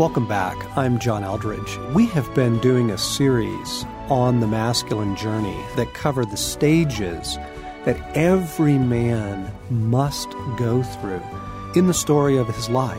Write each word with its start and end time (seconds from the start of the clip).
Welcome 0.00 0.26
back. 0.26 0.56
I'm 0.78 0.98
John 0.98 1.24
Eldredge. 1.24 1.76
We 1.92 2.06
have 2.06 2.34
been 2.34 2.58
doing 2.60 2.90
a 2.90 2.96
series 2.96 3.84
on 4.08 4.40
the 4.40 4.46
masculine 4.46 5.14
journey 5.14 5.62
that 5.76 5.92
cover 5.92 6.24
the 6.24 6.38
stages 6.38 7.36
that 7.84 8.00
every 8.16 8.78
man 8.78 9.52
must 9.68 10.30
go 10.56 10.82
through 10.82 11.22
in 11.76 11.86
the 11.86 11.92
story 11.92 12.38
of 12.38 12.46
his 12.46 12.70
life. 12.70 12.98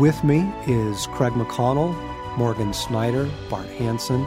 With 0.00 0.24
me 0.24 0.50
is 0.66 1.08
Craig 1.08 1.34
McConnell, 1.34 1.94
Morgan 2.38 2.72
Snyder, 2.72 3.30
Bart 3.50 3.68
Hanson, 3.72 4.24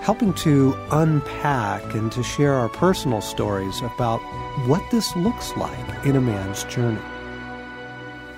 helping 0.00 0.32
to 0.36 0.74
unpack 0.92 1.82
and 1.94 2.10
to 2.12 2.22
share 2.22 2.54
our 2.54 2.70
personal 2.70 3.20
stories 3.20 3.82
about 3.82 4.20
what 4.66 4.82
this 4.90 5.14
looks 5.14 5.54
like 5.58 6.06
in 6.06 6.16
a 6.16 6.22
man's 6.22 6.64
journey. 6.64 7.02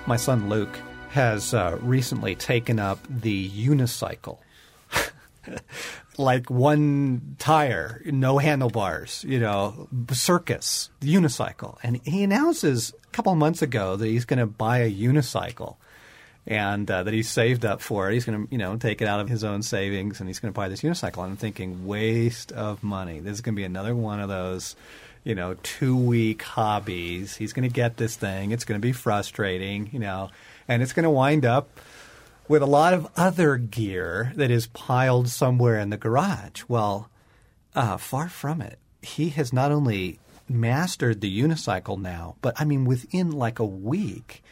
My 0.07 0.17
son 0.17 0.49
Luke 0.49 0.77
has 1.17 1.51
uh, 1.51 1.79
recently 1.81 2.35
taken 2.35 2.77
up 2.77 2.99
the 3.09 3.49
unicycle. 3.49 4.37
like 6.19 6.51
one 6.51 7.35
tire, 7.39 8.03
no 8.05 8.37
handlebars, 8.37 9.25
you 9.27 9.39
know, 9.39 9.87
circus, 10.11 10.91
unicycle. 11.01 11.79
And 11.81 11.99
he 12.05 12.21
announces 12.21 12.93
a 13.03 13.07
couple 13.13 13.33
months 13.33 13.63
ago 13.63 13.95
that 13.95 14.05
he's 14.05 14.25
going 14.25 14.37
to 14.37 14.45
buy 14.45 14.81
a 14.81 14.91
unicycle 14.91 15.77
and 16.45 16.89
uh, 16.91 17.01
that 17.01 17.15
he's 17.15 17.29
saved 17.31 17.65
up 17.65 17.81
for 17.81 18.11
it. 18.11 18.13
He's 18.13 18.25
going 18.25 18.45
to, 18.45 18.51
you 18.51 18.59
know, 18.59 18.77
take 18.77 19.01
it 19.01 19.07
out 19.07 19.19
of 19.19 19.27
his 19.27 19.43
own 19.43 19.63
savings 19.63 20.19
and 20.19 20.29
he's 20.29 20.39
going 20.39 20.53
to 20.53 20.55
buy 20.55 20.69
this 20.69 20.83
unicycle. 20.83 21.23
And 21.23 21.31
I'm 21.31 21.37
thinking, 21.37 21.87
waste 21.87 22.51
of 22.51 22.83
money. 22.83 23.21
This 23.21 23.33
is 23.33 23.41
going 23.41 23.55
to 23.55 23.59
be 23.59 23.65
another 23.65 23.95
one 23.95 24.19
of 24.19 24.29
those, 24.29 24.75
you 25.23 25.33
know, 25.33 25.55
two 25.63 25.97
week 25.97 26.43
hobbies. 26.43 27.35
He's 27.35 27.53
going 27.53 27.67
to 27.67 27.73
get 27.73 27.97
this 27.97 28.15
thing. 28.15 28.51
It's 28.51 28.65
going 28.65 28.79
to 28.79 28.85
be 28.85 28.91
frustrating, 28.91 29.89
you 29.91 29.97
know, 29.97 30.29
and 30.67 30.81
it's 30.81 30.93
going 30.93 31.03
to 31.03 31.09
wind 31.09 31.45
up 31.45 31.69
with 32.47 32.61
a 32.61 32.67
lot 32.67 32.93
of 32.93 33.07
other 33.15 33.57
gear 33.57 34.31
that 34.35 34.51
is 34.51 34.67
piled 34.67 35.29
somewhere 35.29 35.79
in 35.79 35.89
the 35.89 35.97
garage. 35.97 36.63
Well, 36.67 37.09
uh, 37.75 37.97
far 37.97 38.29
from 38.29 38.61
it. 38.61 38.79
He 39.01 39.29
has 39.29 39.53
not 39.53 39.71
only 39.71 40.19
mastered 40.49 41.21
the 41.21 41.41
unicycle 41.41 41.99
now, 41.99 42.35
but 42.41 42.59
I 42.59 42.65
mean, 42.65 42.85
within 42.85 43.31
like 43.31 43.59
a 43.59 43.65
week, 43.65 44.43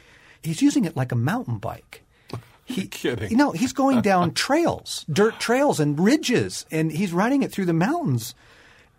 he's 0.41 0.61
using 0.61 0.85
it 0.85 0.95
like 0.95 1.11
a 1.11 1.15
mountain 1.17 1.57
bike. 1.57 2.01
He, 2.67 2.87
kidding. 2.87 3.29
You 3.29 3.37
know, 3.37 3.51
he's 3.51 3.73
going 3.73 4.01
down 4.11 4.33
trails, 4.33 5.05
dirt 5.07 5.39
trails 5.39 5.79
and 5.79 5.99
ridges, 5.99 6.65
and 6.71 6.91
he's 6.91 7.13
riding 7.13 7.43
it 7.43 7.51
through 7.51 7.65
the 7.65 7.73
mountains. 7.73 8.33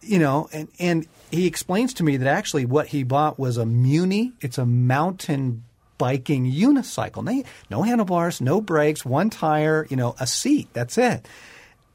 You 0.02 0.20
know, 0.20 0.48
and 0.52 0.68
and 0.78 1.08
he 1.32 1.48
explains 1.48 1.92
to 1.94 2.04
me 2.04 2.16
that 2.16 2.28
actually 2.28 2.64
what 2.64 2.86
he 2.86 3.02
bought 3.02 3.40
was 3.40 3.56
a 3.56 3.66
Muni. 3.66 4.34
It's 4.40 4.56
a 4.56 4.64
mountain 4.64 5.64
biking 5.98 6.50
unicycle. 6.50 7.24
No, 7.24 7.42
no 7.70 7.82
handlebars, 7.82 8.40
no 8.40 8.60
brakes, 8.60 9.04
one 9.04 9.30
tire, 9.30 9.86
you 9.90 9.96
know, 9.96 10.14
a 10.18 10.26
seat. 10.26 10.68
That's 10.72 10.98
it. 10.98 11.26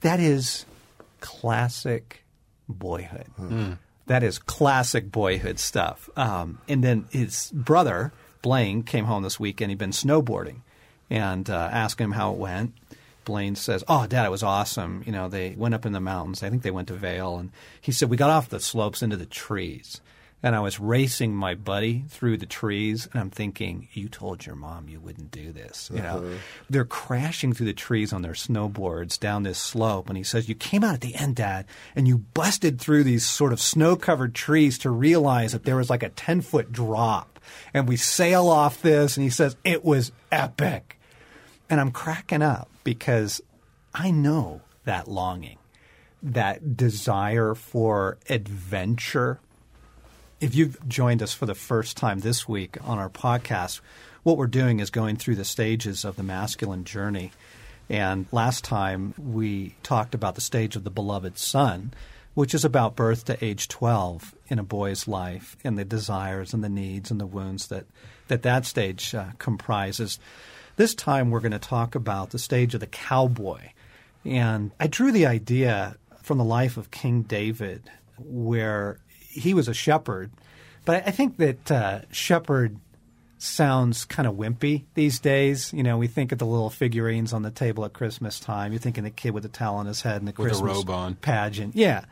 That 0.01 0.19
is 0.19 0.65
classic 1.19 2.23
boyhood. 2.67 3.27
Mm. 3.39 3.77
That 4.07 4.23
is 4.23 4.39
classic 4.39 5.11
boyhood 5.11 5.59
stuff. 5.59 6.09
Um, 6.17 6.59
and 6.67 6.83
then 6.83 7.05
his 7.11 7.51
brother, 7.53 8.11
Blaine, 8.41 8.83
came 8.83 9.05
home 9.05 9.23
this 9.23 9.39
weekend. 9.39 9.71
He'd 9.71 9.77
been 9.77 9.91
snowboarding 9.91 10.61
and 11.09 11.49
uh, 11.49 11.69
asked 11.71 11.99
him 11.99 12.11
how 12.11 12.31
it 12.31 12.37
went. 12.37 12.73
Blaine 13.23 13.55
says, 13.55 13.83
"Oh, 13.87 14.07
Dad, 14.07 14.25
it 14.25 14.31
was 14.31 14.43
awesome. 14.43 15.03
You 15.05 15.11
know, 15.11 15.29
they 15.29 15.51
went 15.51 15.75
up 15.75 15.85
in 15.85 15.91
the 15.91 15.99
mountains. 15.99 16.41
I 16.41 16.49
think 16.49 16.63
they 16.63 16.71
went 16.71 16.87
to 16.87 16.95
Vail, 16.95 17.37
and 17.37 17.51
he 17.79 17.91
said 17.91 18.09
we 18.09 18.17
got 18.17 18.31
off 18.31 18.49
the 18.49 18.59
slopes 18.59 19.03
into 19.03 19.15
the 19.15 19.27
trees, 19.27 20.01
and 20.43 20.55
I 20.55 20.59
was 20.59 20.79
racing 20.79 21.35
my 21.35 21.53
buddy 21.53 22.03
through 22.09 22.37
the 22.37 22.47
trees, 22.47 23.07
and 23.11 23.21
I'm 23.21 23.29
thinking, 23.29 23.87
you 23.93 24.09
told 24.09 24.45
your 24.45 24.55
mom 24.55 24.89
you 24.89 24.99
wouldn't 24.99 25.29
do 25.29 25.51
this. 25.51 25.91
You 25.93 25.99
uh-huh. 25.99 26.21
they're 26.69 26.85
crashing 26.85 27.53
through 27.53 27.67
the 27.67 27.73
trees 27.73 28.11
on 28.11 28.23
their 28.23 28.33
snowboards 28.33 29.19
down 29.19 29.43
this 29.43 29.59
slope, 29.59 30.09
and 30.09 30.17
he 30.17 30.23
says, 30.23 30.49
you 30.49 30.55
came 30.55 30.83
out 30.83 30.95
at 30.95 31.01
the 31.01 31.15
end, 31.15 31.35
Dad, 31.35 31.65
and 31.95 32.07
you 32.07 32.19
busted 32.19 32.79
through 32.79 33.03
these 33.03 33.25
sort 33.25 33.53
of 33.53 33.61
snow-covered 33.61 34.33
trees 34.33 34.79
to 34.79 34.89
realize 34.89 35.51
that 35.51 35.63
there 35.63 35.77
was 35.77 35.89
like 35.89 36.03
a 36.03 36.09
10-foot 36.09 36.71
drop, 36.71 37.39
and 37.73 37.87
we 37.87 37.95
sail 37.95 38.47
off 38.47 38.81
this, 38.81 39.17
and 39.17 39.23
he 39.23 39.29
says, 39.29 39.55
it 39.63 39.85
was 39.85 40.11
epic. 40.31 40.97
And 41.69 41.79
I'm 41.79 41.91
cracking 41.91 42.41
up 42.41 42.67
because 42.83 43.41
I 43.93 44.09
know 44.11 44.61
that 44.85 45.07
longing, 45.07 45.59
that 46.23 46.75
desire 46.75 47.53
for 47.53 48.17
adventure– 48.27 49.39
if 50.41 50.55
you've 50.55 50.77
joined 50.89 51.21
us 51.21 51.33
for 51.33 51.45
the 51.45 51.55
first 51.55 51.95
time 51.95 52.19
this 52.19 52.49
week 52.49 52.75
on 52.83 52.97
our 52.97 53.09
podcast, 53.09 53.79
what 54.23 54.37
we're 54.37 54.47
doing 54.47 54.79
is 54.79 54.89
going 54.89 55.15
through 55.15 55.35
the 55.35 55.45
stages 55.45 56.03
of 56.03 56.15
the 56.15 56.23
masculine 56.23 56.83
journey. 56.83 57.31
And 57.89 58.25
last 58.31 58.63
time 58.63 59.13
we 59.19 59.75
talked 59.83 60.15
about 60.15 60.33
the 60.33 60.41
stage 60.41 60.75
of 60.75 60.83
the 60.83 60.89
beloved 60.89 61.37
son, 61.37 61.93
which 62.33 62.55
is 62.55 62.65
about 62.65 62.95
birth 62.95 63.25
to 63.25 63.45
age 63.45 63.67
12 63.67 64.33
in 64.47 64.57
a 64.57 64.63
boy's 64.63 65.07
life 65.07 65.55
and 65.63 65.77
the 65.77 65.85
desires 65.85 66.55
and 66.55 66.63
the 66.63 66.69
needs 66.69 67.11
and 67.11 67.19
the 67.19 67.25
wounds 67.25 67.67
that 67.67 67.85
that, 68.27 68.41
that 68.41 68.65
stage 68.65 69.13
uh, 69.13 69.25
comprises. 69.37 70.17
This 70.75 70.95
time 70.95 71.29
we're 71.29 71.41
going 71.41 71.51
to 71.51 71.59
talk 71.59 71.93
about 71.93 72.31
the 72.31 72.39
stage 72.39 72.73
of 72.73 72.79
the 72.79 72.87
cowboy. 72.87 73.59
And 74.25 74.71
I 74.79 74.87
drew 74.87 75.11
the 75.11 75.27
idea 75.27 75.97
from 76.23 76.39
the 76.39 76.43
life 76.45 76.77
of 76.77 76.89
King 76.89 77.23
David, 77.23 77.83
where 78.17 78.99
he 79.31 79.53
was 79.53 79.67
a 79.67 79.73
shepherd, 79.73 80.31
but 80.85 81.07
I 81.07 81.11
think 81.11 81.37
that 81.37 81.71
uh, 81.71 81.99
shepherd 82.11 82.77
sounds 83.37 84.05
kind 84.05 84.27
of 84.27 84.35
wimpy 84.35 84.83
these 84.93 85.19
days. 85.19 85.73
You 85.73 85.83
know, 85.83 85.97
we 85.97 86.07
think 86.07 86.31
of 86.31 86.37
the 86.37 86.45
little 86.45 86.69
figurines 86.69 87.33
on 87.33 87.41
the 87.41 87.51
table 87.51 87.83
at 87.85 87.93
Christmas 87.93 88.39
time. 88.39 88.71
You're 88.71 88.79
thinking 88.79 89.03
the 89.03 89.09
kid 89.09 89.31
with 89.31 89.43
the 89.43 89.49
towel 89.49 89.77
on 89.77 89.87
his 89.87 90.01
head 90.01 90.17
and 90.17 90.27
the 90.27 90.33
with 90.37 90.51
Christmas 90.51 90.77
robe 90.77 90.89
on. 90.89 91.15
pageant. 91.15 91.75
Yeah. 91.75 92.05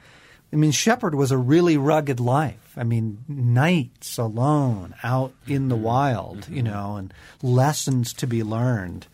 I 0.52 0.56
mean, 0.56 0.72
shepherd 0.72 1.14
was 1.14 1.32
a 1.32 1.38
really 1.38 1.78
rugged 1.78 2.20
life. 2.20 2.74
I 2.76 2.84
mean, 2.84 3.24
nights 3.28 4.18
alone 4.18 4.96
out 5.04 5.34
in 5.46 5.70
the 5.70 5.76
wild, 5.76 6.42
mm-hmm. 6.42 6.56
you 6.56 6.64
know, 6.64 6.96
and 6.96 7.14
lessons 7.44 8.14
to 8.14 8.26
be 8.26 8.42
learned 8.42 9.06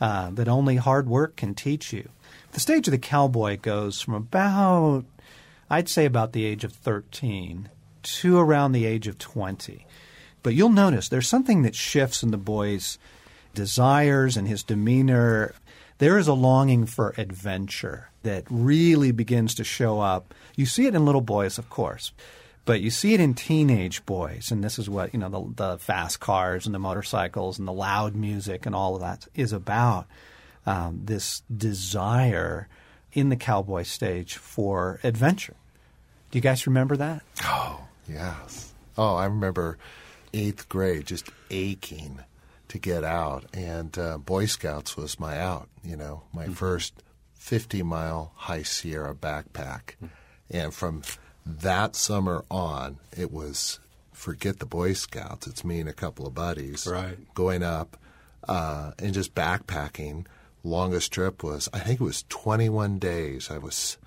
uh, 0.00 0.30
that 0.30 0.46
only 0.46 0.76
hard 0.76 1.08
work 1.08 1.34
can 1.34 1.54
teach 1.54 1.92
you. 1.92 2.08
The 2.52 2.60
stage 2.60 2.86
of 2.86 2.92
the 2.92 2.98
cowboy 2.98 3.58
goes 3.60 4.00
from 4.00 4.14
about 4.14 5.04
I'd 5.70 5.88
say 5.88 6.04
about 6.04 6.32
the 6.32 6.44
age 6.44 6.64
of 6.64 6.72
13 6.72 7.68
to 8.02 8.38
around 8.38 8.72
the 8.72 8.84
age 8.84 9.06
of 9.06 9.18
20. 9.18 9.86
But 10.42 10.54
you'll 10.54 10.68
notice 10.68 11.08
there's 11.08 11.28
something 11.28 11.62
that 11.62 11.74
shifts 11.74 12.22
in 12.22 12.30
the 12.30 12.36
boy's 12.36 12.98
desires 13.54 14.36
and 14.36 14.46
his 14.46 14.62
demeanor. 14.62 15.54
There 15.98 16.18
is 16.18 16.28
a 16.28 16.34
longing 16.34 16.86
for 16.86 17.14
adventure 17.16 18.10
that 18.24 18.44
really 18.50 19.10
begins 19.10 19.54
to 19.54 19.64
show 19.64 20.00
up. 20.00 20.34
You 20.54 20.66
see 20.66 20.86
it 20.86 20.94
in 20.94 21.04
little 21.04 21.20
boys, 21.20 21.56
of 21.56 21.70
course, 21.70 22.12
but 22.64 22.80
you 22.80 22.90
see 22.90 23.14
it 23.14 23.20
in 23.20 23.34
teenage 23.34 24.04
boys, 24.04 24.50
and 24.50 24.62
this 24.62 24.78
is 24.78 24.88
what 24.88 25.14
you 25.14 25.20
know 25.20 25.28
the, 25.28 25.72
the 25.72 25.78
fast 25.78 26.20
cars 26.20 26.66
and 26.66 26.74
the 26.74 26.78
motorcycles 26.78 27.58
and 27.58 27.68
the 27.68 27.72
loud 27.72 28.14
music 28.14 28.66
and 28.66 28.74
all 28.74 28.94
of 28.94 29.00
that 29.00 29.26
is 29.34 29.52
about. 29.52 30.06
Um, 30.66 31.02
this 31.04 31.42
desire 31.54 32.68
in 33.14 33.28
the 33.28 33.36
cowboy 33.36 33.84
stage 33.84 34.36
for 34.36 35.00
adventure. 35.02 35.56
Do 36.30 36.38
you 36.38 36.42
guys 36.42 36.66
remember 36.66 36.96
that? 36.96 37.22
Oh, 37.44 37.80
yes. 38.08 38.72
Oh, 38.98 39.14
I 39.14 39.24
remember 39.26 39.78
eighth 40.32 40.68
grade 40.68 41.06
just 41.06 41.30
aching 41.50 42.20
to 42.68 42.78
get 42.78 43.04
out, 43.04 43.44
and 43.54 43.96
uh, 43.96 44.18
Boy 44.18 44.46
Scouts 44.46 44.96
was 44.96 45.20
my 45.20 45.38
out, 45.38 45.68
you 45.84 45.96
know, 45.96 46.24
my 46.32 46.44
mm-hmm. 46.44 46.54
first 46.54 47.02
50 47.34 47.82
mile 47.84 48.32
high 48.34 48.62
Sierra 48.62 49.14
backpack. 49.14 49.94
Mm-hmm. 49.96 50.06
And 50.50 50.74
from 50.74 51.02
that 51.46 51.94
summer 51.94 52.44
on, 52.50 52.98
it 53.16 53.30
was 53.30 53.78
forget 54.12 54.58
the 54.58 54.66
Boy 54.66 54.92
Scouts. 54.94 55.46
It's 55.46 55.64
me 55.64 55.80
and 55.80 55.88
a 55.88 55.92
couple 55.92 56.26
of 56.26 56.34
buddies 56.34 56.86
right. 56.86 57.18
going 57.34 57.62
up 57.62 57.96
uh, 58.48 58.92
and 58.98 59.14
just 59.14 59.34
backpacking 59.34 60.26
longest 60.64 61.12
trip 61.12 61.42
was 61.44 61.68
I 61.72 61.78
think 61.78 62.00
it 62.00 62.04
was 62.04 62.24
21 62.28 62.98
days. 62.98 63.50
I 63.50 63.58
was 63.58 63.98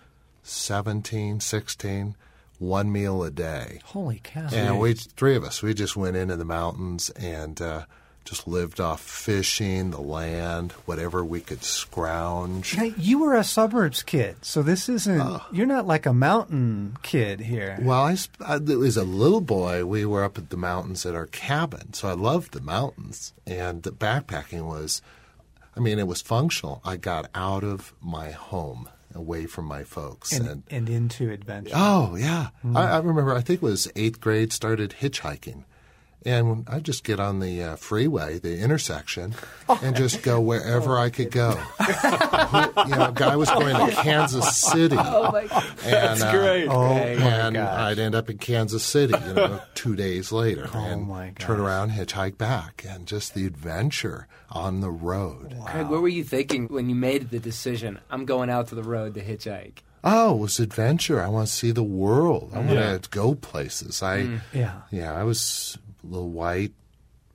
17, 0.44 1.39
16, 1.39 2.15
one 2.59 2.92
meal 2.92 3.24
a 3.24 3.31
day. 3.31 3.80
Holy 3.86 4.19
cow! 4.24 4.48
And 4.51 4.80
we 4.80 4.94
three 4.94 5.36
of 5.36 5.44
us 5.44 5.62
we 5.62 5.74
just 5.74 5.95
went 5.95 6.18
into 6.18 6.36
the 6.36 6.45
mountains 6.45 7.09
and 7.12 7.62
uh, 7.62 7.86
just 8.27 8.48
lived 8.48 8.81
off 8.81 9.01
fishing, 9.01 9.92
the 9.92 10.01
land, 10.01 10.74
whatever 10.86 11.24
we 11.24 11.39
could 11.39 11.63
scrounge. 11.63 12.71
Hey, 12.71 12.94
you 12.98 13.19
were 13.19 13.36
a 13.36 13.44
suburbs 13.44 14.04
kid, 14.04 14.44
so 14.44 14.62
this 14.62 14.89
isn't. 14.89 15.21
Uh, 15.21 15.39
you're 15.51 15.65
not 15.65 15.88
like 15.88 16.06
a 16.06 16.13
mountain 16.13 16.98
kid 17.04 17.39
here. 17.39 17.77
Well, 17.81 18.01
I, 18.01 18.18
I, 18.45 18.56
as 18.56 18.98
a 18.98 19.04
little 19.06 19.39
boy, 19.39 19.86
we 19.86 20.06
were 20.06 20.25
up 20.25 20.38
at 20.38 20.50
the 20.50 20.57
mountains 20.57 21.06
at 21.06 21.15
our 21.15 21.27
cabin, 21.27 21.94
so 21.94 22.09
I 22.09 22.13
loved 22.13 22.51
the 22.51 22.62
mountains, 22.62 23.33
and 23.45 23.83
the 23.83 23.92
backpacking 23.92 24.68
was 24.68 25.01
I 25.77 25.79
mean, 25.79 26.00
it 26.00 26.07
was 26.07 26.21
functional. 26.21 26.81
I 26.83 26.97
got 26.97 27.29
out 27.35 27.63
of 27.63 27.94
my 28.01 28.31
home, 28.31 28.89
away 29.13 29.45
from 29.45 29.65
my 29.65 29.83
folks, 29.83 30.31
and 30.31 30.47
and, 30.47 30.63
and 30.69 30.89
into 30.89 31.31
adventure. 31.31 31.74
Oh 31.75 32.15
yeah, 32.15 32.50
mm. 32.65 32.75
I, 32.75 32.94
I, 32.94 32.97
remember. 32.97 33.35
I 33.35 33.41
think 33.41 33.62
it 33.62 33.65
was 33.65 33.88
eighth 33.95 34.19
grade. 34.19 34.51
Started 34.51 34.95
hitchhiking, 35.00 35.63
And 36.27 36.68
I'd 36.69 36.83
just 36.83 37.06
get 37.06 37.19
on 37.21 37.39
the 37.39 37.63
uh, 37.63 37.75
freeway, 37.77 38.38
the 38.39 38.59
intersection, 38.59 39.33
and 39.69 39.95
just 39.95 40.24
go 40.24 40.41
wherever 40.41 40.97
I 41.00 41.09
could 41.09 41.31
go. 41.31 41.51
you 41.79 42.95
know, 42.95 43.07
a 43.07 43.13
guy 43.15 43.35
was 43.38 43.50
going 43.50 43.75
to 43.89 43.95
Kansas 43.95 44.57
City. 44.57 44.97
Oh 45.00 45.31
my 45.31 45.47
God. 45.47 45.63
And, 45.83 45.94
That's 45.94 46.21
uh, 46.24 46.31
great. 46.31 46.68
Oh, 46.68 46.83
and 46.83 47.56
my. 47.56 47.83
I'd 47.89 48.00
end 48.00 48.13
up 48.13 48.29
in 48.29 48.38
Kansas 48.39 48.83
City, 48.83 49.13
you 49.25 49.33
know, 49.35 49.62
two 49.74 49.95
days 49.95 50.31
later, 50.33 50.69
Oh, 50.74 50.79
and 50.79 51.07
my 51.07 51.31
turn 51.39 51.59
around, 51.62 51.91
hitchhike 51.91 52.38
back, 52.38 52.83
and 52.88 53.07
just 53.07 53.33
the 53.33 53.45
adventure 53.45 54.27
on 54.51 54.81
the 54.81 54.91
road. 54.91 55.56
Craig, 55.65 55.88
what 55.88 56.01
were 56.01 56.07
you 56.09 56.23
thinking 56.25 56.68
when 56.68 56.89
you 56.89 56.95
made 56.95 57.30
the 57.30 57.39
decision? 57.39 58.00
I'm 58.09 58.25
going 58.25 58.50
out 58.50 58.68
to 58.68 58.75
the 58.75 58.83
road 58.83 59.13
to 59.13 59.23
hitchhike. 59.23 59.77
Oh, 60.03 60.35
it 60.35 60.39
was 60.39 60.59
adventure. 60.59 61.21
I 61.21 61.27
want 61.30 61.47
to 61.47 61.53
see 61.53 61.71
the 61.71 61.83
world. 61.83 62.51
I 62.53 62.57
want 62.59 62.71
Yeah. 62.71 62.97
to 62.97 63.09
go 63.09 63.33
places. 63.35 64.03
I, 64.03 64.18
Mm. 64.23 64.41
Yeah. 64.53 64.73
yeah, 64.91 65.13
I 65.13 65.23
was 65.23 65.77
a 66.07 66.12
little 66.13 66.30
white, 66.30 66.71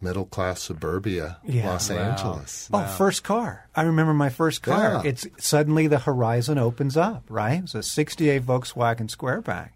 middle 0.01 0.25
class 0.25 0.61
suburbia, 0.63 1.39
Yeah. 1.45 1.69
Los 1.69 1.91
Wow. 1.91 1.97
Angeles. 1.99 2.69
Oh, 2.73 2.85
first 2.87 3.23
car. 3.23 3.69
I 3.75 3.83
remember 3.83 4.15
my 4.15 4.31
first 4.31 4.63
car. 4.63 5.01
Yeah. 5.05 5.11
It's 5.11 5.27
suddenly 5.39 5.87
the 5.87 6.01
horizon 6.01 6.59
opens 6.59 6.97
up, 6.97 7.25
right? 7.29 7.63
It's 7.63 7.75
a 7.75 7.83
68 7.83 8.45
Volkswagen 8.45 9.09
Squareback. 9.15 9.71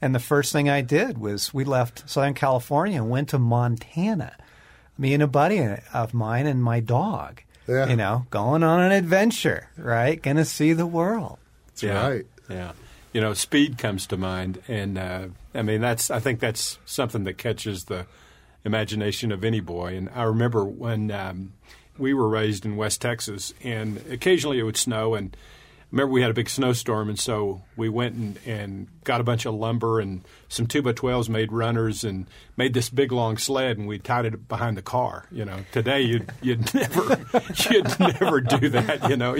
And 0.00 0.14
the 0.14 0.18
first 0.20 0.52
thing 0.52 0.68
I 0.68 0.80
did 0.80 1.18
was 1.18 1.54
we 1.54 1.64
left 1.64 2.10
Southern 2.10 2.34
California 2.34 2.98
and 3.00 3.08
went 3.10 3.28
to 3.28 3.38
Montana. 3.38 4.36
Me 4.98 5.14
and 5.14 5.22
a 5.22 5.28
buddy 5.28 5.64
of 5.94 6.12
mine 6.12 6.46
and 6.46 6.62
my 6.62 6.80
dog. 6.80 7.42
Yeah. 7.68 7.88
You 7.88 7.94
know, 7.96 8.26
going 8.30 8.64
on 8.64 8.80
an 8.80 8.90
adventure, 8.90 9.68
right? 9.76 10.20
Going 10.20 10.36
to 10.38 10.44
see 10.44 10.72
the 10.72 10.86
world. 10.86 11.38
That's 11.68 11.82
yeah. 11.84 12.08
right. 12.08 12.26
Yeah. 12.50 12.72
You 13.12 13.20
know, 13.20 13.34
speed 13.34 13.76
comes 13.76 14.06
to 14.08 14.16
mind, 14.16 14.62
and 14.68 14.96
uh, 14.96 15.26
I 15.54 15.62
mean 15.62 15.80
that's 15.80 16.10
I 16.10 16.18
think 16.18 16.40
that's 16.40 16.78
something 16.86 17.24
that 17.24 17.38
catches 17.38 17.84
the 17.84 18.06
imagination 18.64 19.32
of 19.32 19.44
any 19.44 19.60
boy. 19.60 19.96
And 19.96 20.08
I 20.14 20.22
remember 20.22 20.64
when 20.64 21.10
um, 21.10 21.52
we 21.98 22.14
were 22.14 22.28
raised 22.28 22.64
in 22.64 22.76
West 22.76 23.00
Texas, 23.00 23.52
and 23.62 23.98
occasionally 24.10 24.58
it 24.58 24.62
would 24.62 24.76
snow. 24.76 25.14
And 25.14 25.36
I 25.36 25.84
remember 25.90 26.12
we 26.12 26.22
had 26.22 26.30
a 26.30 26.34
big 26.34 26.48
snowstorm, 26.48 27.10
and 27.10 27.18
so 27.18 27.62
we 27.76 27.88
went 27.88 28.14
and, 28.14 28.38
and 28.46 28.88
got 29.04 29.20
a 29.20 29.24
bunch 29.24 29.44
of 29.44 29.54
lumber 29.54 30.00
and 30.00 30.22
some 30.48 30.66
two 30.66 30.80
by 30.80 30.92
twelves, 30.92 31.28
made 31.28 31.52
runners, 31.52 32.04
and 32.04 32.26
made 32.56 32.72
this 32.72 32.88
big 32.88 33.12
long 33.12 33.36
sled, 33.36 33.78
and 33.78 33.86
we 33.86 33.98
tied 33.98 34.24
it 34.24 34.48
behind 34.48 34.76
the 34.76 34.82
car. 34.82 35.26
You 35.30 35.44
know, 35.44 35.64
today 35.72 36.00
you'd 36.00 36.30
you'd 36.40 36.72
never 36.74 37.20
you'd 37.70 38.00
never 38.00 38.40
do 38.40 38.70
that. 38.70 39.10
You 39.10 39.16
know, 39.16 39.36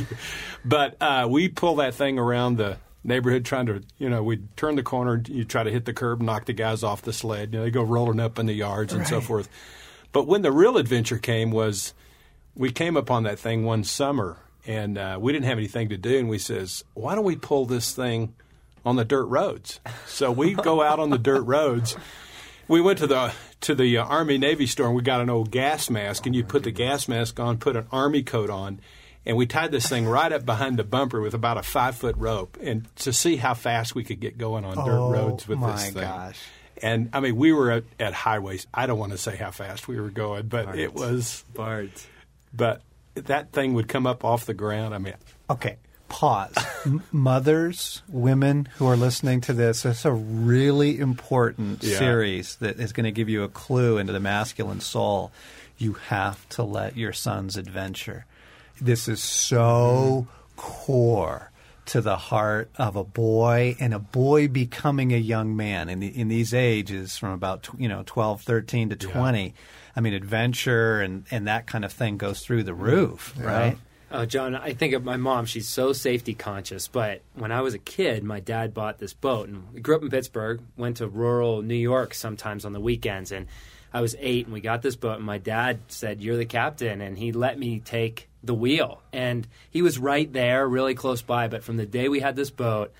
but 0.65 0.97
uh, 1.01 1.27
we 1.31 1.49
pull 1.49 1.77
that 1.77 1.95
thing 1.95 2.19
around 2.19 2.59
the 2.59 2.77
neighborhood 3.05 3.45
trying 3.45 3.67
to, 3.67 3.83
you 3.99 4.09
know, 4.09 4.23
we'd 4.23 4.57
turn 4.57 4.77
the 4.77 4.83
corner, 4.83 5.23
you 5.27 5.45
try 5.45 5.63
to 5.63 5.71
hit 5.71 5.85
the 5.85 5.93
curb, 5.93 6.21
knock 6.21 6.47
the 6.47 6.53
guys 6.53 6.83
off 6.83 7.03
the 7.03 7.13
sled, 7.13 7.53
you 7.53 7.59
know, 7.59 7.65
they 7.65 7.71
go 7.71 7.83
rolling 7.83 8.21
up 8.21 8.39
in 8.39 8.47
the 8.47 8.53
yards 8.53 8.93
and 8.93 9.07
so 9.07 9.21
forth. 9.21 9.49
But 10.13 10.27
when 10.27 10.43
the 10.43 10.53
real 10.53 10.77
adventure 10.77 11.19
came 11.19 11.51
was 11.51 11.95
we 12.55 12.71
came 12.71 12.97
upon 12.97 13.23
that 13.25 13.39
thing 13.39 13.65
one 13.65 13.85
summer 13.85 14.39
and 14.67 14.99
uh, 14.99 15.19
we 15.21 15.33
didn't 15.33 15.47
have 15.47 15.59
anything 15.59 15.89
to 15.89 15.97
do 15.97 16.19
and 16.19 16.29
we 16.29 16.39
says, 16.39 16.85
why 16.95 17.15
don't 17.15 17.25
we 17.25 17.37
pull 17.37 17.67
this 17.67 17.93
thing 17.93 18.35
on 18.85 18.97
the 18.97 19.05
dirt 19.05 19.25
roads? 19.25 19.81
So 20.07 20.31
we 20.31 20.55
go 20.55 20.83
out 20.83 20.99
on 20.99 21.11
the 21.11 21.19
dirt 21.19 21.43
roads. 21.43 21.97
We 22.69 22.81
went 22.81 22.99
to 22.99 23.07
the 23.07 23.33
to 23.63 23.75
the 23.75 23.99
uh, 23.99 24.05
Army 24.05 24.39
Navy 24.39 24.67
store 24.67 24.87
and 24.87 24.97
we 24.97 25.03
got 25.03 25.21
an 25.21 25.31
old 25.31 25.51
gas 25.51 25.89
mask 25.89 26.27
and 26.27 26.35
you 26.35 26.45
put 26.45 26.65
the 26.65 26.71
gas 26.71 27.09
mask 27.09 27.39
on, 27.41 27.59
put 27.59 27.77
an 27.77 27.87
army 27.93 28.23
coat 28.23 28.51
on, 28.51 28.81
and 29.25 29.37
we 29.37 29.47
tied 29.47 29.71
this 29.73 29.89
thing 29.89 30.07
right 30.07 30.33
up 30.33 30.45
behind 30.45 30.79
the 30.79 30.85
bumper 30.85 31.21
with 31.21 31.35
about 31.35 31.57
a 31.59 31.63
five 31.63 31.95
foot 31.97 32.17
rope 32.17 32.59
and 32.63 32.87
to 32.97 33.13
see 33.13 33.37
how 33.37 33.55
fast 33.55 33.95
we 33.95 34.05
could 34.05 34.21
get 34.21 34.37
going 34.39 34.65
on 34.65 34.77
dirt 34.77 34.99
Oh, 34.99 35.11
roads 35.13 35.47
with 35.49 35.61
this 35.61 35.91
thing. 35.91 35.99
Oh 35.99 36.01
gosh. 36.07 36.39
And 36.83 37.11
I 37.13 37.21
mean, 37.21 37.37
we 37.37 37.53
were 37.53 37.71
at, 37.71 37.85
at 38.01 38.13
highways. 38.15 38.67
I 38.75 38.87
don't 38.87 38.99
want 38.99 39.13
to 39.13 39.19
say 39.19 39.37
how 39.37 39.51
fast 39.53 39.87
we 39.87 40.01
were 40.01 40.11
going, 40.11 40.49
but 40.49 40.77
it 40.77 40.93
was. 40.95 41.45
Bart. 41.55 41.91
But 42.53 42.83
that 43.15 43.53
thing 43.53 43.75
would 43.75 43.87
come 43.89 44.07
up 44.07 44.25
off 44.25 44.47
the 44.47 44.55
ground. 44.55 44.95
I 44.95 44.99
mean, 44.99 45.15
Okay, 45.49 45.77
pause. 46.09 46.55
Mothers, 47.13 48.03
women 48.09 48.69
who 48.77 48.87
are 48.87 48.97
listening 48.97 49.41
to 49.43 49.53
this, 49.53 49.85
it's 49.85 50.05
a 50.05 50.13
really 50.13 50.99
important 50.99 51.83
Yeah. 51.85 51.99
series 51.99 52.57
that 52.57 52.81
is 52.81 52.93
going 52.93 53.05
to 53.05 53.13
give 53.13 53.29
you 53.29 53.43
a 53.45 53.49
clue 53.49 53.99
into 53.99 54.13
the 54.13 54.21
masculine 54.21 54.81
soul. 54.81 55.31
You 55.79 55.93
have 56.09 56.49
to 56.51 56.63
let 56.65 56.97
your 56.97 57.13
sons 57.13 57.57
adventure. 57.57 58.25
This 58.81 59.09
is 59.09 59.23
so 59.23 60.27
core 60.57 61.51
to 61.87 62.01
the 62.01 62.17
heart 62.17 62.71
of 62.77 62.97
a 62.97 63.05
boy 63.05 63.77
and 63.81 63.93
a 63.93 63.99
boy 63.99 64.49
becoming 64.49 65.13
a 65.13 65.19
young 65.19 65.57
man 65.57 65.89
in, 65.89 66.01
the, 66.01 66.07
in 66.07 66.29
these 66.29 66.55
ages 66.55 67.17
from 67.19 67.31
about 67.31 67.69
you 67.77 67.89
know 67.89 68.05
12 68.07 68.43
13 68.43 68.91
to 68.91 68.97
20 68.97 69.53
i 69.97 70.01
mean 70.01 70.15
adventure 70.15 71.01
and, 71.01 71.25
and 71.33 71.49
that 71.49 71.67
kind 71.67 71.85
of 71.85 71.93
thing 71.93 72.17
goes 72.17 72.41
through 72.41 72.63
the 72.63 72.73
roof 72.73 73.35
right 73.37 73.77
Oh, 74.15 74.27
John, 74.27 74.55
I 74.55 74.75
think 74.75 74.93
of 74.93 75.05
my 75.05 75.17
mom. 75.17 75.47
She's 75.47 75.67
so 75.67 75.95
safety 75.95 76.35
conscious. 76.35 76.87
But 76.87 77.23
when 77.35 77.51
I 77.51 77.63
was 77.63 77.73
a 77.73 77.79
kid, 77.79 78.23
my 78.23 78.41
dad 78.41 78.75
bought 78.75 78.99
this 78.99 79.15
boat, 79.15 79.49
and 79.49 79.73
we 79.73 79.81
grew 79.81 79.97
up 79.97 80.03
in 80.03 80.11
Pittsburgh. 80.11 80.61
Went 80.77 80.99
to 80.99 81.09
rural 81.09 81.63
New 81.63 81.75
York 81.75 82.13
sometimes 82.13 82.67
on 82.67 82.75
the 82.75 82.81
weekends, 82.81 83.33
and 83.33 83.47
I 83.91 84.03
was 84.03 84.15
eight, 84.19 84.45
and 84.45 84.53
we 84.53 84.61
got 84.61 84.83
this 84.83 84.97
boat. 84.97 85.17
And 85.17 85.25
my 85.25 85.39
dad 85.39 85.81
said, 85.89 86.21
"You're 86.21 86.37
the 86.37 86.45
captain," 86.45 87.01
and 87.01 87.17
he 87.17 87.33
let 87.33 87.59
me 87.59 87.81
take 87.81 88.29
the 88.43 88.55
wheel. 88.55 89.03
And 89.13 89.47
he 89.71 89.83
was 89.83 89.99
right 89.99 90.33
there, 90.33 90.67
really 90.69 90.95
close 90.95 91.23
by. 91.23 91.49
But 91.49 91.65
from 91.65 91.77
the 91.77 91.87
day 91.87 92.09
we 92.09 92.21
had 92.21 92.37
this 92.37 92.51
boat, 92.51 92.93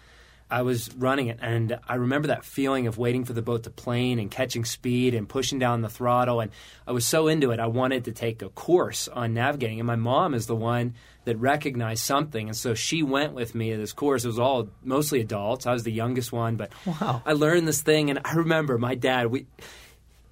I 0.51 0.63
was 0.63 0.95
running 0.95 1.29
it, 1.29 1.39
and 1.41 1.79
I 1.89 1.95
remember 1.95 2.29
that 2.29 2.45
feeling 2.45 2.87
of 2.87 2.99
waiting 2.99 3.25
for 3.25 3.33
the 3.33 3.41
boat 3.41 3.63
to 3.63 3.71
plane 3.71 4.19
and 4.19 4.31
catching 4.31 4.67
speed 4.67 5.15
and 5.15 5.27
pushing 5.27 5.59
down 5.59 5.81
the 5.81 5.89
throttle. 5.89 6.41
And 6.41 6.51
I 6.87 6.93
was 6.93 7.07
so 7.07 7.29
into 7.29 7.53
it, 7.53 7.59
I 7.59 7.69
wanted 7.69 8.05
to 8.05 8.13
take 8.13 8.43
a 8.43 8.51
course 8.51 9.09
on 9.09 9.33
navigating. 9.33 9.81
And 9.81 9.87
my 9.87 9.97
mom 9.97 10.35
is 10.35 10.47
the 10.47 10.55
one 10.55 10.93
that 11.25 11.39
recognized 11.39 12.05
something, 12.05 12.49
and 12.49 12.57
so 12.57 12.75
she 12.75 13.03
went 13.03 13.33
with 13.33 13.55
me 13.55 13.71
to 13.71 13.79
this 13.79 13.95
course. 13.95 14.25
It 14.25 14.29
was 14.29 14.39
all 14.39 14.69
mostly 14.85 15.23
adults. 15.23 15.67
I 15.67 15.73
was 15.73 15.85
the 15.85 15.93
youngest 15.93 16.33
one, 16.33 16.57
but 16.57 16.71
Wow. 16.85 17.23
I 17.25 17.33
learned 17.33 17.67
this 17.67 17.81
thing, 17.81 18.11
and 18.11 18.21
I 18.23 18.35
remember 18.35 18.77
my 18.77 18.95
dad. 18.95 19.29
We 19.29 19.47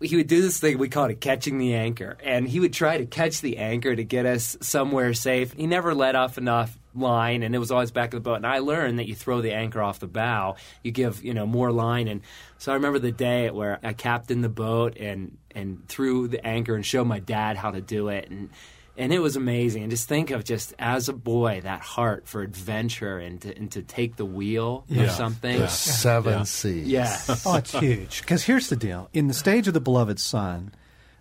he 0.00 0.16
would 0.16 0.26
do 0.26 0.40
this 0.40 0.58
thing 0.58 0.78
we 0.78 0.88
called 0.88 1.10
it 1.10 1.20
catching 1.20 1.58
the 1.58 1.74
anchor 1.74 2.16
and 2.22 2.48
he 2.48 2.58
would 2.58 2.72
try 2.72 2.96
to 2.96 3.06
catch 3.06 3.40
the 3.40 3.58
anchor 3.58 3.94
to 3.94 4.04
get 4.04 4.26
us 4.26 4.56
somewhere 4.60 5.12
safe. 5.12 5.52
He 5.52 5.66
never 5.66 5.94
let 5.94 6.16
off 6.16 6.38
enough 6.38 6.78
line 6.94 7.42
and 7.42 7.54
it 7.54 7.58
was 7.58 7.70
always 7.70 7.90
back 7.90 8.14
of 8.14 8.22
the 8.22 8.28
boat. 8.28 8.36
And 8.36 8.46
i 8.46 8.58
learned 8.58 8.98
that 8.98 9.06
you 9.06 9.14
throw 9.14 9.40
the 9.40 9.52
anchor 9.52 9.80
off 9.80 10.00
the 10.00 10.08
bow 10.08 10.56
you 10.82 10.90
give 10.90 11.22
you 11.22 11.34
know 11.34 11.46
more 11.46 11.70
line. 11.70 12.08
And 12.08 12.22
so 12.58 12.72
i 12.72 12.74
remember 12.74 12.98
the 12.98 13.12
day 13.12 13.50
where 13.50 13.78
i 13.82 13.92
captained 13.92 14.42
the 14.42 14.48
boat 14.48 14.96
and 14.96 15.36
and 15.54 15.86
threw 15.88 16.28
the 16.28 16.44
anchor 16.46 16.74
and 16.74 16.84
showed 16.84 17.06
my 17.06 17.18
dad 17.18 17.56
how 17.56 17.70
to 17.70 17.80
do 17.80 18.08
it. 18.08 18.30
And 18.30 18.50
and 18.96 19.12
it 19.12 19.18
was 19.20 19.36
amazing. 19.36 19.82
And 19.82 19.90
just 19.90 20.08
think 20.08 20.30
of 20.30 20.44
just 20.44 20.74
as 20.78 21.08
a 21.08 21.12
boy 21.12 21.60
that 21.62 21.80
heart 21.80 22.26
for 22.26 22.42
adventure 22.42 23.18
and 23.18 23.40
to, 23.42 23.56
and 23.56 23.70
to 23.72 23.82
take 23.82 24.16
the 24.16 24.24
wheel 24.26 24.84
Yeah. 24.88 25.04
of 25.04 25.10
something. 25.12 25.58
The 25.58 25.68
seven 25.68 26.32
Yeah. 26.38 26.42
C's. 26.44 26.86
Yes. 26.88 27.42
Oh, 27.46 27.56
it's 27.56 27.72
huge. 27.72 28.20
Because 28.20 28.44
here's 28.44 28.68
the 28.68 28.76
deal: 28.76 29.08
in 29.12 29.28
the 29.28 29.34
stage 29.34 29.66
of 29.68 29.74
the 29.74 29.80
beloved 29.80 30.18
son, 30.20 30.72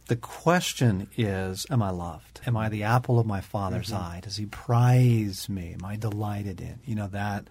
the 0.08 0.16
question 0.16 1.08
is, 1.18 1.66
"Am 1.70 1.82
I 1.84 1.92
loved? 1.92 2.42
Am 2.48 2.56
I 2.58 2.70
the 2.70 2.84
apple 2.84 3.20
of 3.20 3.26
my 3.28 3.42
father's 3.42 3.92
eye? 3.94 4.22
Does 4.24 4.38
he 4.38 4.46
prize 4.46 5.48
me? 5.50 5.74
Am 5.80 5.86
I 5.86 5.96
delighted 5.98 6.62
in? 6.62 6.80
You 6.86 6.96
know 6.96 7.08
that? 7.08 7.46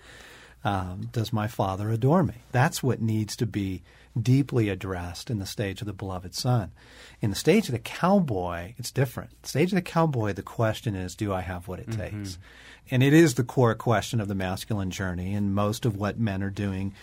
Um, 0.64 1.08
does 1.12 1.32
my 1.32 1.46
father 1.46 1.90
adore 1.90 2.22
me? 2.24 2.34
That's 2.52 2.82
what 2.82 3.00
needs 3.00 3.36
to 3.36 3.46
be 3.46 3.82
deeply 4.22 4.68
addressed 4.68 5.30
in 5.30 5.38
the 5.38 5.46
stage 5.46 5.80
of 5.80 5.86
the 5.86 5.92
beloved 5.92 6.34
son. 6.34 6.72
In 7.20 7.30
the 7.30 7.36
stage 7.36 7.68
of 7.68 7.72
the 7.72 7.78
cowboy, 7.78 8.74
it's 8.76 8.90
different. 8.90 9.30
The 9.42 9.48
stage 9.48 9.72
of 9.72 9.76
the 9.76 9.82
cowboy, 9.82 10.32
the 10.32 10.42
question 10.42 10.94
is, 10.94 11.14
do 11.14 11.32
I 11.32 11.40
have 11.40 11.68
what 11.68 11.80
it 11.80 11.90
mm-hmm. 11.90 12.22
takes? 12.22 12.38
And 12.90 13.02
it 13.02 13.12
is 13.12 13.34
the 13.34 13.44
core 13.44 13.74
question 13.74 14.20
of 14.20 14.28
the 14.28 14.34
masculine 14.34 14.90
journey, 14.90 15.34
and 15.34 15.54
most 15.54 15.84
of 15.84 15.96
what 15.96 16.18
men 16.18 16.42
are 16.42 16.50
doing 16.50 16.94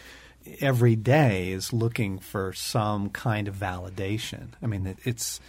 every 0.61 0.95
day 0.95 1.51
is 1.51 1.73
looking 1.73 2.19
for 2.19 2.53
some 2.53 3.09
kind 3.09 3.47
of 3.47 3.55
validation. 3.55 4.49
I 4.61 4.67
mean, 4.67 4.87
it, 4.87 4.97
it's 5.03 5.39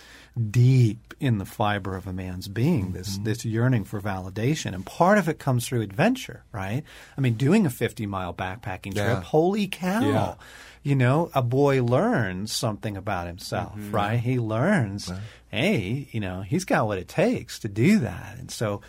deep 0.50 1.14
in 1.18 1.38
the 1.38 1.46
fiber 1.46 1.96
of 1.96 2.06
a 2.06 2.12
man's 2.12 2.46
being 2.46 2.92
this 2.92 3.14
mm-hmm. 3.14 3.24
this 3.24 3.44
yearning 3.44 3.84
for 3.84 4.00
validation, 4.00 4.74
and 4.74 4.84
part 4.84 5.18
of 5.18 5.28
it 5.28 5.38
comes 5.38 5.66
through 5.66 5.80
adventure, 5.80 6.44
right? 6.52 6.82
I 7.16 7.20
mean, 7.20 7.34
doing 7.34 7.66
a 7.66 7.70
fifty 7.70 8.06
mile 8.06 8.34
backpacking 8.34 8.94
trip. 8.94 8.96
Yeah. 8.96 9.20
Holy 9.22 9.66
cow! 9.66 10.00
Yeah. 10.00 10.34
You 10.82 10.94
know, 10.94 11.30
a 11.34 11.42
boy 11.42 11.82
learns 11.82 12.52
something 12.52 12.96
about 12.96 13.26
himself, 13.26 13.72
mm-hmm. 13.72 13.90
right? 13.90 14.20
He 14.20 14.38
learns, 14.38 15.10
hey, 15.48 16.06
you 16.12 16.20
know, 16.20 16.42
he's 16.42 16.64
got 16.64 16.86
what 16.86 16.98
it 16.98 17.08
takes 17.08 17.58
to 17.60 17.68
do 17.68 17.98
that, 18.00 18.36
and 18.38 18.50
so 18.50 18.82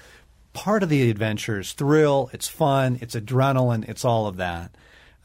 part 0.54 0.84
of 0.84 0.90
the 0.90 1.10
adventure 1.10 1.60
is 1.60 1.74
thrill. 1.74 2.30
It's 2.34 2.48
fun. 2.48 3.00
It's 3.02 3.16
adrenaline. 3.16 3.88
It's 3.88 4.06
all 4.06 4.28
of 4.28 4.38
that 4.38 4.72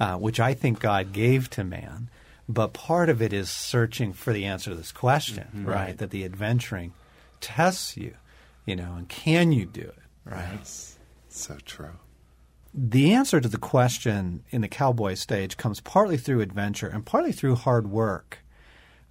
uh, 0.01 0.17
which 0.17 0.41
I 0.41 0.55
think 0.55 0.81
God 0.81 1.13
gave 1.13 1.49
to 1.51 1.65
man. 1.65 2.11
But 2.49 2.73
part 2.73 3.09
of 3.09 3.23
it 3.23 3.33
is 3.33 3.51
searching 3.51 4.13
for 4.13 4.33
the 4.33 4.45
answer 4.45 4.71
to 4.71 4.77
this 4.77 4.93
question, 4.93 5.65
right? 5.67 5.97
That 5.97 6.11
the 6.11 6.25
adventuring 6.25 6.93
tests 7.41 7.97
you, 7.97 8.15
you 8.67 8.77
know, 8.77 8.95
and 8.97 9.09
can 9.09 9.53
you 9.53 9.65
do 9.65 9.83
it, 9.83 9.99
right? 10.25 10.59
So 11.29 11.57
true. 11.65 11.99
The 12.75 13.13
answer 13.13 13.41
to 13.41 13.49
the 13.49 13.59
question 13.59 14.45
in 14.51 14.61
the 14.63 14.69
cowboy 14.69 15.15
stage 15.15 15.57
comes 15.57 15.81
partly 15.81 16.17
through 16.17 16.41
adventure 16.41 16.89
and 16.89 17.05
partly 17.05 17.33
through 17.33 17.57
hard 17.57 17.91
work. 17.91 18.39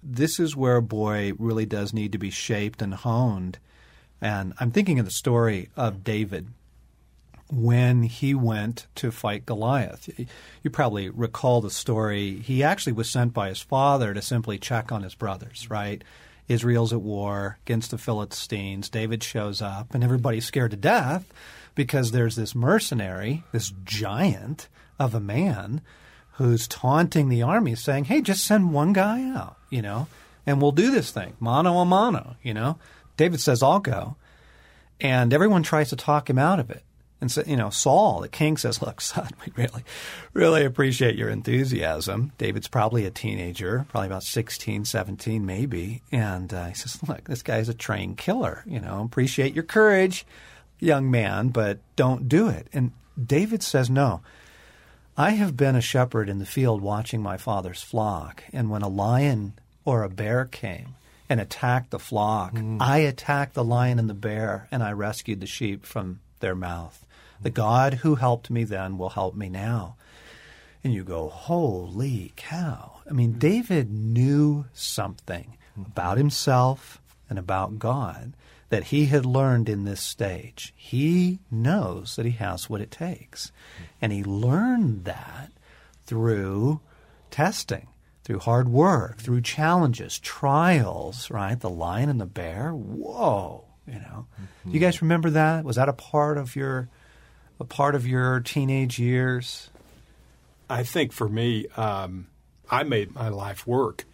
this 0.02 0.40
is 0.40 0.56
where 0.56 0.76
a 0.76 0.82
boy 0.82 1.32
really 1.38 1.64
does 1.64 1.92
need 1.94 2.10
to 2.12 2.18
be 2.18 2.30
shaped 2.30 2.82
and 2.82 2.92
honed. 2.92 3.58
And 4.20 4.52
I'm 4.58 4.72
thinking 4.72 4.98
of 4.98 5.04
the 5.04 5.12
story 5.12 5.68
of 5.76 6.02
David 6.04 6.48
when 7.52 8.02
he 8.02 8.34
went 8.34 8.86
to 8.94 9.10
fight 9.10 9.44
Goliath. 9.44 10.08
You 10.62 10.70
probably 10.70 11.10
recall 11.10 11.60
the 11.60 11.70
story. 11.70 12.38
He 12.38 12.62
actually 12.62 12.94
was 12.94 13.10
sent 13.10 13.34
by 13.34 13.50
his 13.50 13.60
father 13.60 14.14
to 14.14 14.22
simply 14.22 14.58
check 14.58 14.90
on 14.90 15.02
his 15.02 15.14
brothers, 15.14 15.68
right? 15.68 16.02
Israel's 16.48 16.94
at 16.94 17.02
war 17.02 17.58
against 17.66 17.90
the 17.90 17.98
Philistines. 17.98 18.88
David 18.88 19.22
shows 19.22 19.60
up, 19.60 19.94
and 19.94 20.02
everybody's 20.02 20.46
scared 20.46 20.70
to 20.70 20.76
death 20.78 21.30
because 21.74 22.10
there's 22.10 22.36
this 22.36 22.54
mercenary, 22.54 23.44
this 23.52 23.72
giant 23.84 24.68
of 24.98 25.14
a 25.14 25.20
man 25.20 25.82
who's 26.32 26.66
taunting 26.66 27.28
the 27.28 27.42
army, 27.42 27.74
saying, 27.74 28.04
Hey, 28.04 28.22
just 28.22 28.46
send 28.46 28.72
one 28.72 28.94
guy 28.94 29.28
out, 29.28 29.58
you 29.68 29.82
know, 29.82 30.08
and 30.46 30.60
we'll 30.60 30.72
do 30.72 30.90
this 30.90 31.10
thing, 31.10 31.34
mano 31.38 31.76
a 31.78 31.84
mano, 31.84 32.36
you 32.42 32.54
know. 32.54 32.78
David 33.18 33.40
says, 33.40 33.62
I'll 33.62 33.78
go. 33.78 34.16
And 35.00 35.34
everyone 35.34 35.62
tries 35.62 35.90
to 35.90 35.96
talk 35.96 36.30
him 36.30 36.38
out 36.38 36.58
of 36.58 36.70
it. 36.70 36.82
And 37.22 37.30
so, 37.30 37.44
you 37.46 37.56
know, 37.56 37.70
Saul, 37.70 38.20
the 38.20 38.28
king, 38.28 38.56
says, 38.56 38.82
"Look, 38.82 39.00
son, 39.00 39.30
we 39.46 39.52
really, 39.54 39.84
really 40.32 40.64
appreciate 40.64 41.14
your 41.14 41.28
enthusiasm." 41.28 42.32
David's 42.36 42.66
probably 42.66 43.06
a 43.06 43.12
teenager, 43.12 43.86
probably 43.90 44.08
about 44.08 44.24
16, 44.24 44.84
17, 44.84 45.46
maybe, 45.46 46.02
and 46.10 46.52
uh, 46.52 46.66
he 46.66 46.74
says, 46.74 46.98
"Look, 47.08 47.22
this 47.28 47.44
guy's 47.44 47.68
a 47.68 47.74
trained 47.74 48.18
killer. 48.18 48.64
You 48.66 48.80
know, 48.80 49.02
appreciate 49.04 49.54
your 49.54 49.62
courage, 49.62 50.26
young 50.80 51.12
man, 51.12 51.50
but 51.50 51.78
don't 51.94 52.28
do 52.28 52.48
it." 52.48 52.66
And 52.72 52.90
David 53.24 53.62
says, 53.62 53.88
"No." 53.88 54.20
I 55.16 55.32
have 55.32 55.56
been 55.58 55.76
a 55.76 55.82
shepherd 55.82 56.28
in 56.30 56.38
the 56.38 56.46
field 56.46 56.80
watching 56.80 57.22
my 57.22 57.36
father's 57.36 57.82
flock, 57.82 58.42
and 58.52 58.68
when 58.68 58.82
a 58.82 58.88
lion 58.88 59.52
or 59.84 60.02
a 60.02 60.08
bear 60.08 60.46
came 60.46 60.94
and 61.28 61.38
attacked 61.38 61.90
the 61.90 61.98
flock, 62.00 62.54
mm. 62.54 62.78
I 62.80 62.98
attacked 62.98 63.52
the 63.52 63.62
lion 63.62 63.98
and 64.00 64.10
the 64.10 64.14
bear, 64.14 64.66
and 64.72 64.82
I 64.82 64.90
rescued 64.92 65.40
the 65.40 65.46
sheep 65.46 65.84
from 65.84 66.20
their 66.40 66.54
mouth. 66.54 67.04
The 67.42 67.50
God 67.50 67.94
who 67.94 68.14
helped 68.16 68.50
me 68.50 68.64
then 68.64 68.98
will 68.98 69.10
help 69.10 69.34
me 69.34 69.48
now. 69.48 69.96
And 70.84 70.92
you 70.92 71.04
go, 71.04 71.28
holy 71.28 72.32
cow. 72.36 73.00
I 73.08 73.12
mean, 73.12 73.38
David 73.38 73.90
knew 73.92 74.66
something 74.72 75.56
about 75.76 76.18
himself 76.18 77.00
and 77.28 77.38
about 77.38 77.78
God 77.78 78.32
that 78.68 78.84
he 78.84 79.06
had 79.06 79.26
learned 79.26 79.68
in 79.68 79.84
this 79.84 80.00
stage. 80.00 80.72
He 80.76 81.40
knows 81.50 82.16
that 82.16 82.24
he 82.24 82.32
has 82.32 82.70
what 82.70 82.80
it 82.80 82.90
takes. 82.90 83.52
And 84.00 84.12
he 84.12 84.24
learned 84.24 85.04
that 85.04 85.52
through 86.04 86.80
testing, 87.30 87.88
through 88.24 88.40
hard 88.40 88.68
work, 88.68 89.18
through 89.18 89.42
challenges, 89.42 90.18
trials, 90.18 91.30
right? 91.30 91.58
The 91.58 91.70
lion 91.70 92.08
and 92.08 92.20
the 92.20 92.26
bear. 92.26 92.70
Whoa, 92.70 93.64
you 93.86 93.94
know. 93.94 94.26
Mm-hmm. 94.40 94.74
You 94.74 94.80
guys 94.80 95.02
remember 95.02 95.30
that? 95.30 95.64
Was 95.64 95.76
that 95.76 95.88
a 95.88 95.92
part 95.92 96.38
of 96.38 96.56
your 96.56 96.88
a 97.60 97.64
part 97.64 97.94
of 97.94 98.06
your 98.06 98.40
teenage 98.40 98.98
years? 98.98 99.70
I 100.68 100.82
think 100.82 101.12
for 101.12 101.28
me, 101.28 101.66
um, 101.76 102.28
I 102.70 102.82
made 102.84 103.14
my 103.14 103.28
life 103.28 103.66
work 103.66 104.04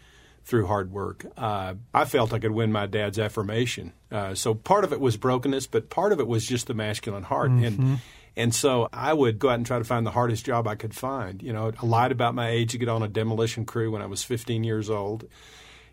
through 0.45 0.67
hard 0.67 0.91
work. 0.91 1.27
Uh, 1.37 1.75
I 1.93 2.05
felt 2.05 2.33
I 2.33 2.39
could 2.39 2.51
win 2.51 2.73
my 2.73 2.87
dad's 2.87 3.19
affirmation. 3.19 3.93
Uh, 4.11 4.35
so 4.35 4.55
part 4.55 4.85
of 4.85 4.93
it 4.93 5.01
was 5.01 5.17
brokenness, 5.17 5.67
but 5.67 5.91
part 5.91 6.13
of 6.13 6.21
it 6.21 6.27
was 6.27 6.47
just 6.47 6.67
the 6.67 6.75
masculine 6.75 7.23
heart. 7.23 7.51
Mm-hmm. 7.51 7.65
And 7.65 8.01
and 8.39 8.55
so 8.55 8.89
I 8.93 9.13
would 9.13 9.41
go 9.41 9.51
out 9.51 9.57
and 9.57 9.67
try 9.67 9.79
to 9.79 9.85
find 9.85 10.07
the 10.07 10.13
hardest 10.13 10.47
job 10.47 10.69
I 10.69 10.77
could 10.77 10.95
find. 10.95 11.43
You 11.43 11.53
know, 11.53 11.73
I 11.77 11.85
lied 11.85 12.13
about 12.13 12.37
my 12.37 12.49
age 12.49 12.71
to 12.71 12.79
get 12.79 12.89
on 12.89 13.03
a 13.03 13.09
demolition 13.09 13.67
crew 13.67 13.91
when 13.91 14.01
I 14.01 14.07
was 14.07 14.23
15 14.23 14.63
years 14.63 14.89
old. 14.89 15.25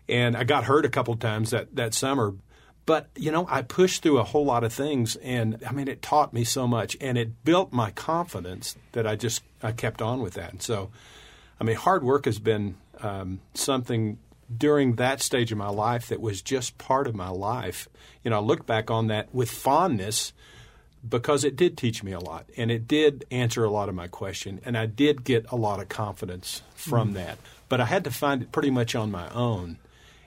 And 0.08 0.36
I 0.36 0.44
got 0.44 0.62
hurt 0.62 0.86
a 0.86 0.88
couple 0.88 1.16
times 1.16 1.50
that, 1.50 1.74
that 1.74 1.92
summer, 1.92 2.34
but, 2.86 3.08
you 3.16 3.32
know, 3.32 3.46
I 3.50 3.62
pushed 3.62 4.02
through 4.02 4.18
a 4.18 4.24
whole 4.24 4.44
lot 4.44 4.62
of 4.62 4.72
things 4.72 5.16
and 5.16 5.62
I 5.68 5.72
mean, 5.72 5.88
it 5.88 6.02
taught 6.02 6.32
me 6.32 6.44
so 6.44 6.68
much 6.68 6.96
and 7.00 7.18
it 7.18 7.44
built 7.44 7.72
my 7.72 7.90
confidence 7.90 8.76
that 8.92 9.06
I 9.06 9.16
just, 9.16 9.42
I 9.60 9.72
kept 9.72 10.00
on 10.00 10.22
with 10.22 10.34
that. 10.34 10.52
And 10.52 10.62
so, 10.62 10.90
I 11.60 11.64
mean, 11.64 11.74
hard 11.74 12.04
work 12.04 12.26
has 12.26 12.38
been 12.38 12.76
um, 13.00 13.40
something 13.54 14.18
during 14.56 14.94
that 14.96 15.20
stage 15.20 15.50
of 15.50 15.58
my 15.58 15.68
life 15.68 16.08
that 16.08 16.20
was 16.20 16.40
just 16.40 16.78
part 16.78 17.08
of 17.08 17.14
my 17.16 17.28
life. 17.28 17.88
You 18.22 18.30
know, 18.30 18.36
I 18.36 18.40
look 18.40 18.66
back 18.66 18.88
on 18.88 19.08
that 19.08 19.34
with 19.34 19.50
fondness 19.50 20.32
because 21.06 21.42
it 21.42 21.56
did 21.56 21.76
teach 21.76 22.04
me 22.04 22.12
a 22.12 22.20
lot 22.20 22.46
and 22.56 22.70
it 22.70 22.86
did 22.86 23.24
answer 23.32 23.64
a 23.64 23.70
lot 23.70 23.88
of 23.88 23.96
my 23.96 24.06
question 24.06 24.60
and 24.64 24.78
I 24.78 24.86
did 24.86 25.24
get 25.24 25.50
a 25.50 25.56
lot 25.56 25.80
of 25.80 25.88
confidence 25.88 26.62
from 26.76 27.10
mm. 27.10 27.14
that. 27.14 27.38
But 27.68 27.80
I 27.80 27.86
had 27.86 28.04
to 28.04 28.12
find 28.12 28.42
it 28.42 28.52
pretty 28.52 28.70
much 28.70 28.94
on 28.94 29.10
my 29.10 29.28
own. 29.30 29.78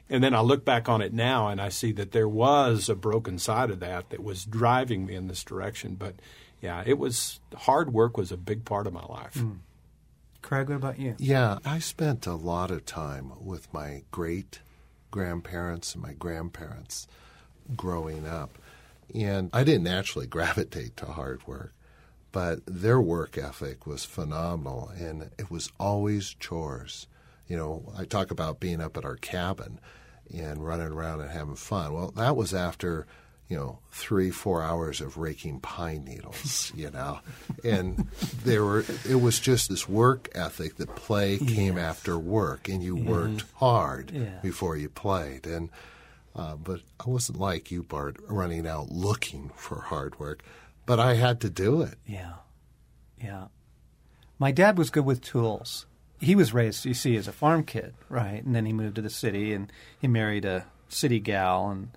And 0.10 0.24
then 0.24 0.34
I 0.34 0.42
look 0.42 0.66
back 0.66 0.90
on 0.90 1.02
it 1.02 1.14
now 1.14 1.50
and 1.50 1.62
I 1.62 1.70
see 1.70 1.92
that 1.94 2.12
there 2.12 2.28
was 2.28 2.90
a 2.90 2.96
broken 2.96 3.38
side 3.38 3.70
of 3.70 3.80
that 3.82 4.10
that 4.10 4.24
was 4.24 4.44
driving 4.44 5.06
me 5.06 5.16
in 5.16 5.28
this 5.28 5.44
direction. 5.44 5.96
But 5.96 6.16
yeah, 6.62 6.84
it 6.86 6.98
was 6.98 7.40
hard 7.56 7.94
work 7.94 8.18
was 8.18 8.32
a 8.32 8.38
big 8.38 8.66
part 8.66 8.88
of 8.88 8.94
my 8.94 9.06
life. 9.06 9.36
Mm. 9.36 9.60
Craig, 10.42 10.70
what 10.70 10.76
about 10.76 11.00
you? 11.00 11.16
Yeah, 11.20 11.60
I 11.66 11.80
spent 11.80 12.26
a 12.26 12.34
lot 12.34 12.72
of 12.72 12.86
time 12.86 13.34
with 13.40 13.72
my 13.74 14.04
great 14.10 14.60
grandparents 15.12 15.94
and 15.94 16.02
my 16.02 16.14
grandparents 16.14 17.08
growing 17.76 18.28
up. 18.28 18.58
And 19.14 19.50
I 19.54 19.64
didn't 19.64 19.84
naturally 19.84 20.28
gravitate 20.28 20.98
to 20.98 21.06
hard 21.06 21.46
work, 21.48 21.74
but 22.32 22.62
their 22.66 23.02
work 23.02 23.38
ethic 23.38 23.86
was 23.86 24.06
phenomenal 24.06 24.92
and 24.98 25.30
it 25.38 25.52
was 25.52 25.72
always 25.80 26.36
chores. 26.40 27.08
You 27.48 27.58
know, 27.58 27.92
I 27.98 28.06
talk 28.06 28.32
about 28.32 28.60
being 28.60 28.82
up 28.82 28.96
at 28.98 29.06
our 29.06 29.16
cabin 29.16 29.80
and 30.34 30.66
running 30.66 30.88
around 30.88 31.22
and 31.22 31.30
having 31.30 31.56
fun. 31.56 31.94
Well, 31.94 32.12
that 32.12 32.36
was 32.36 32.54
after 32.54 33.08
you 33.50 33.58
know 33.58 33.80
three 33.92 34.30
four 34.30 34.62
hours 34.62 35.02
of 35.02 35.18
raking 35.18 35.60
pine 35.60 36.06
needles 36.06 36.72
you 36.76 36.90
know 36.92 37.20
and 37.64 38.08
there 38.44 38.64
were 38.64 38.86
it 39.10 39.20
was 39.20 39.40
just 39.40 39.70
this 39.70 39.90
work 39.90 40.30
ethic 40.34 40.76
that 40.76 40.96
play 40.96 41.38
came 41.38 41.76
yes. 41.76 41.84
after 41.84 42.18
work 42.18 42.70
and 42.70 42.84
you 42.84 42.96
mm-hmm. 42.96 43.10
worked 43.10 43.44
hard 43.56 44.12
yeah. 44.12 44.40
before 44.42 44.78
you 44.78 44.88
played 44.88 45.46
and 45.48 45.70
uh, 46.36 46.56
but 46.56 46.80
I 47.04 47.10
wasn't 47.10 47.40
like 47.40 47.72
you 47.72 47.84
Bart 47.84 48.18
running 48.30 48.68
out 48.68 48.92
looking 48.92 49.50
for 49.56 49.82
hard 49.82 50.20
work 50.20 50.44
but 50.86 51.00
I 51.00 51.16
had 51.16 51.42
to 51.42 51.50
do 51.50 51.82
it 51.82 51.96
yeah 52.06 52.34
yeah 53.20 53.48
my 54.38 54.52
dad 54.52 54.78
was 54.78 54.92
good 54.92 55.06
with 55.06 55.22
tools 55.22 55.88
he 56.20 56.36
was 56.36 56.54
raised, 56.54 56.86
you 56.86 56.94
see, 56.94 57.16
as 57.16 57.28
a 57.28 57.32
farm 57.32 57.64
kid, 57.64 57.94
right? 58.10 58.44
And 58.44 58.56
then 58.56 58.66
he 58.66 58.74
moved 58.74 58.96
to 58.96 59.02
the 59.02 59.10
city 59.10 59.54
and 59.54 59.72
he 60.00 60.08
married 60.08 60.46
a 60.46 60.66
city 60.90 61.20
gal. 61.20 61.70
And 61.70 61.90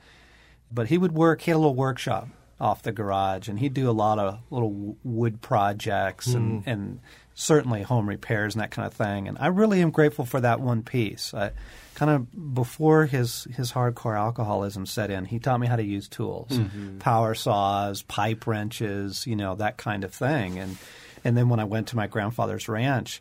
but 0.70 0.88
he 0.88 0.98
would 0.98 1.12
work. 1.12 1.42
He 1.42 1.50
had 1.50 1.56
a 1.56 1.58
little 1.58 1.74
workshop 1.74 2.28
off 2.60 2.82
the 2.82 2.92
garage, 2.92 3.48
and 3.48 3.58
he'd 3.58 3.74
do 3.74 3.90
a 3.90 3.92
lot 3.92 4.20
of 4.20 4.38
little 4.50 4.96
wood 5.02 5.42
projects 5.42 6.28
and, 6.28 6.64
mm. 6.64 6.66
and 6.66 7.00
certainly 7.34 7.82
home 7.82 8.08
repairs 8.08 8.54
and 8.54 8.62
that 8.62 8.70
kind 8.70 8.86
of 8.86 8.94
thing. 8.94 9.26
And 9.26 9.36
I 9.38 9.48
really 9.48 9.82
am 9.82 9.90
grateful 9.90 10.24
for 10.24 10.40
that 10.40 10.60
one 10.60 10.82
piece. 10.82 11.34
I, 11.34 11.50
kind 11.94 12.10
of 12.10 12.54
before 12.54 13.06
his 13.06 13.44
his 13.56 13.72
hardcore 13.72 14.16
alcoholism 14.16 14.86
set 14.86 15.10
in, 15.10 15.24
he 15.24 15.40
taught 15.40 15.60
me 15.60 15.66
how 15.66 15.76
to 15.76 15.82
use 15.82 16.08
tools, 16.08 16.50
mm-hmm. 16.50 16.98
power 16.98 17.34
saws, 17.34 18.02
pipe 18.02 18.46
wrenches, 18.46 19.26
you 19.26 19.34
know 19.34 19.56
that 19.56 19.76
kind 19.76 20.04
of 20.04 20.14
thing. 20.14 20.58
And 20.58 20.78
and 21.24 21.36
then 21.36 21.48
when 21.48 21.60
I 21.60 21.64
went 21.64 21.88
to 21.88 21.96
my 21.96 22.06
grandfather's 22.06 22.68
ranch 22.68 23.20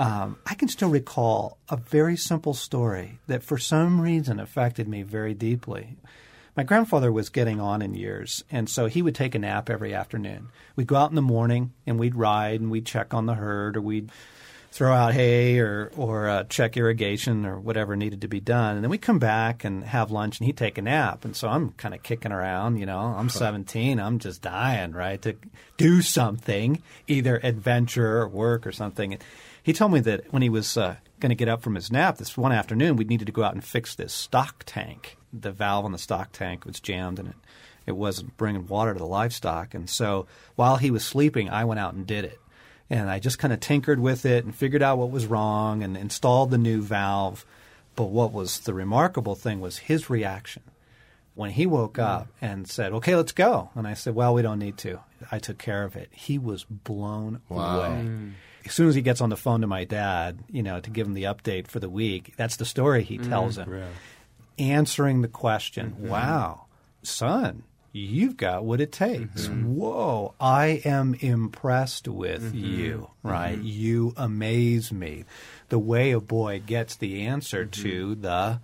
um, 0.00 0.38
I 0.46 0.54
can 0.54 0.68
still 0.68 0.88
recall 0.88 1.58
a 1.68 1.76
very 1.76 2.16
simple 2.16 2.54
story 2.54 3.18
that 3.26 3.42
for 3.42 3.58
some 3.58 4.00
reason 4.00 4.40
affected 4.40 4.88
me 4.88 5.02
very 5.02 5.34
deeply. 5.34 5.98
My 6.56 6.62
grandfather 6.62 7.12
was 7.12 7.28
getting 7.28 7.60
on 7.60 7.82
in 7.82 7.94
years, 7.94 8.42
and 8.50 8.68
so 8.68 8.86
he 8.86 9.02
would 9.02 9.14
take 9.14 9.34
a 9.34 9.38
nap 9.38 9.68
every 9.68 9.92
afternoon. 9.92 10.48
We'd 10.74 10.86
go 10.86 10.96
out 10.96 11.10
in 11.10 11.16
the 11.16 11.22
morning 11.22 11.74
and 11.86 11.98
we'd 11.98 12.14
ride 12.14 12.62
and 12.62 12.70
we'd 12.70 12.86
check 12.86 13.12
on 13.12 13.26
the 13.26 13.34
herd 13.34 13.76
or 13.76 13.82
we'd 13.82 14.10
throw 14.72 14.92
out 14.94 15.12
hay 15.12 15.58
or 15.58 15.90
or 15.96 16.28
uh, 16.28 16.44
check 16.44 16.78
irrigation 16.78 17.44
or 17.44 17.60
whatever 17.60 17.94
needed 17.94 18.22
to 18.22 18.28
be 18.28 18.40
done. 18.40 18.76
And 18.76 18.84
then 18.84 18.90
we'd 18.90 19.02
come 19.02 19.18
back 19.18 19.64
and 19.64 19.84
have 19.84 20.10
lunch, 20.10 20.40
and 20.40 20.46
he'd 20.46 20.56
take 20.56 20.78
a 20.78 20.82
nap. 20.82 21.26
And 21.26 21.36
so 21.36 21.46
I'm 21.46 21.72
kind 21.72 21.92
of 21.92 22.02
kicking 22.02 22.32
around, 22.32 22.78
you 22.78 22.86
know. 22.86 23.00
I'm 23.00 23.28
17. 23.28 24.00
I'm 24.00 24.18
just 24.18 24.40
dying, 24.40 24.92
right, 24.92 25.20
to 25.20 25.36
do 25.76 26.00
something, 26.00 26.82
either 27.06 27.38
adventure 27.42 28.22
or 28.22 28.28
work 28.28 28.66
or 28.66 28.72
something. 28.72 29.18
He 29.62 29.72
told 29.72 29.92
me 29.92 30.00
that 30.00 30.32
when 30.32 30.42
he 30.42 30.48
was 30.48 30.76
uh, 30.76 30.96
going 31.18 31.30
to 31.30 31.36
get 31.36 31.48
up 31.48 31.62
from 31.62 31.74
his 31.74 31.92
nap 31.92 32.18
this 32.18 32.36
one 32.36 32.52
afternoon, 32.52 32.96
we 32.96 33.04
needed 33.04 33.26
to 33.26 33.32
go 33.32 33.42
out 33.42 33.54
and 33.54 33.64
fix 33.64 33.94
this 33.94 34.12
stock 34.12 34.64
tank. 34.66 35.16
The 35.32 35.52
valve 35.52 35.84
on 35.84 35.92
the 35.92 35.98
stock 35.98 36.32
tank 36.32 36.64
was 36.64 36.80
jammed, 36.80 37.18
and 37.18 37.28
it 37.28 37.36
it 37.86 37.96
wasn't 37.96 38.36
bringing 38.36 38.66
water 38.66 38.92
to 38.92 38.98
the 38.98 39.06
livestock. 39.06 39.74
And 39.74 39.88
so 39.88 40.26
while 40.54 40.76
he 40.76 40.90
was 40.90 41.04
sleeping, 41.04 41.50
I 41.50 41.64
went 41.64 41.80
out 41.80 41.94
and 41.94 42.06
did 42.06 42.24
it. 42.24 42.40
And 42.88 43.08
I 43.08 43.18
just 43.18 43.38
kind 43.38 43.52
of 43.52 43.60
tinkered 43.60 44.00
with 44.00 44.26
it 44.26 44.44
and 44.44 44.54
figured 44.54 44.82
out 44.82 44.98
what 44.98 45.10
was 45.10 45.26
wrong 45.26 45.82
and 45.82 45.96
installed 45.96 46.50
the 46.50 46.58
new 46.58 46.82
valve. 46.82 47.44
But 47.96 48.06
what 48.06 48.32
was 48.32 48.60
the 48.60 48.74
remarkable 48.74 49.34
thing 49.34 49.60
was 49.60 49.78
his 49.78 50.10
reaction 50.10 50.62
when 51.34 51.50
he 51.50 51.66
woke 51.66 51.94
mm. 51.94 52.04
up 52.04 52.28
and 52.40 52.68
said, 52.68 52.92
"Okay, 52.92 53.14
let's 53.14 53.32
go." 53.32 53.70
And 53.74 53.86
I 53.86 53.94
said, 53.94 54.14
"Well, 54.14 54.34
we 54.34 54.42
don't 54.42 54.58
need 54.58 54.76
to. 54.78 55.00
I 55.30 55.38
took 55.38 55.58
care 55.58 55.84
of 55.84 55.96
it." 55.96 56.08
He 56.12 56.38
was 56.38 56.64
blown 56.64 57.42
wow. 57.48 57.78
away. 57.78 58.08
Mm 58.62 58.66
as 58.70 58.74
soon 58.74 58.88
as 58.88 58.94
he 58.94 59.02
gets 59.02 59.20
on 59.20 59.30
the 59.30 59.36
phone 59.36 59.62
to 59.62 59.66
my 59.66 59.84
dad, 59.84 60.38
you 60.50 60.62
know, 60.62 60.80
to 60.80 60.90
give 60.90 61.06
him 61.06 61.14
the 61.14 61.24
update 61.24 61.66
for 61.66 61.80
the 61.80 61.88
week, 61.88 62.34
that's 62.36 62.56
the 62.56 62.64
story 62.64 63.02
he 63.02 63.18
mm-hmm. 63.18 63.28
tells 63.28 63.58
him. 63.58 63.68
Right. 63.68 63.82
Answering 64.58 65.22
the 65.22 65.28
question, 65.28 65.90
mm-hmm. 65.90 66.08
wow, 66.08 66.66
son, 67.02 67.64
you've 67.92 68.36
got 68.36 68.64
what 68.64 68.80
it 68.80 68.92
takes. 68.92 69.48
Mm-hmm. 69.48 69.74
Whoa, 69.74 70.34
I 70.40 70.82
am 70.84 71.14
impressed 71.14 72.06
with 72.06 72.54
you, 72.54 73.10
right? 73.22 73.58
You 73.58 74.14
amaze 74.16 74.92
me. 74.92 75.24
The 75.70 75.78
way 75.78 76.12
a 76.12 76.20
boy 76.20 76.62
gets 76.64 76.96
the 76.96 77.22
answer 77.22 77.64
to 77.64 78.14
the 78.14 78.60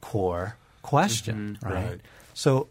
core 0.00 0.56
question, 0.82 1.58
right? 1.62 1.72
Right. 1.72 2.00
So, 2.34 2.68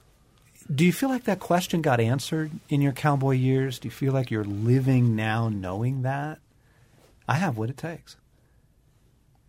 do 0.74 0.84
you 0.84 0.94
feel 0.94 1.10
like 1.10 1.25
that 1.25 1.39
question 1.39 1.82
got 1.82 2.00
answered 2.00 2.51
in 2.70 2.82
your 2.82 2.91
cowboy 2.91 3.36
years? 3.36 3.79
Do 3.79 3.88
you 3.88 3.91
feel 3.91 4.13
like 4.13 4.32
you're 4.32 4.44
living 4.44 5.15
now 5.15 5.50
knowing 5.50 6.01
that? 6.01 6.39
I 7.27 7.36
have 7.36 7.58
what 7.58 7.70
it 7.70 7.77
takes. 7.77 8.15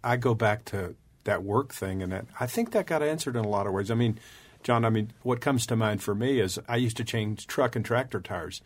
I 0.03 0.17
go 0.17 0.35
back 0.35 0.65
to 0.67 0.95
that 1.25 1.43
work 1.43 1.75
thing, 1.75 2.03
and 2.03 2.13
that, 2.13 2.27
I 2.39 2.47
think 2.47 2.71
that 2.71 2.87
got 2.87 3.03
answered 3.03 3.37
in 3.37 3.45
a 3.45 3.49
lot 3.49 3.67
of 3.67 3.73
ways. 3.73 3.91
I 3.91 3.95
mean, 3.95 4.19
John, 4.63 4.85
I 4.85 4.91
mean, 4.91 5.13
what 5.23 5.41
comes 5.41 5.67
to 5.67 5.77
mind 5.77 6.03
for 6.03 6.15
me 6.15 6.41
is 6.41 6.59
I 6.69 6.77
used 6.77 6.97
to 6.99 7.05
change 7.05 7.47
truck 7.47 7.77
and 7.77 7.85
tractor 7.85 8.21
tires, 8.21 8.63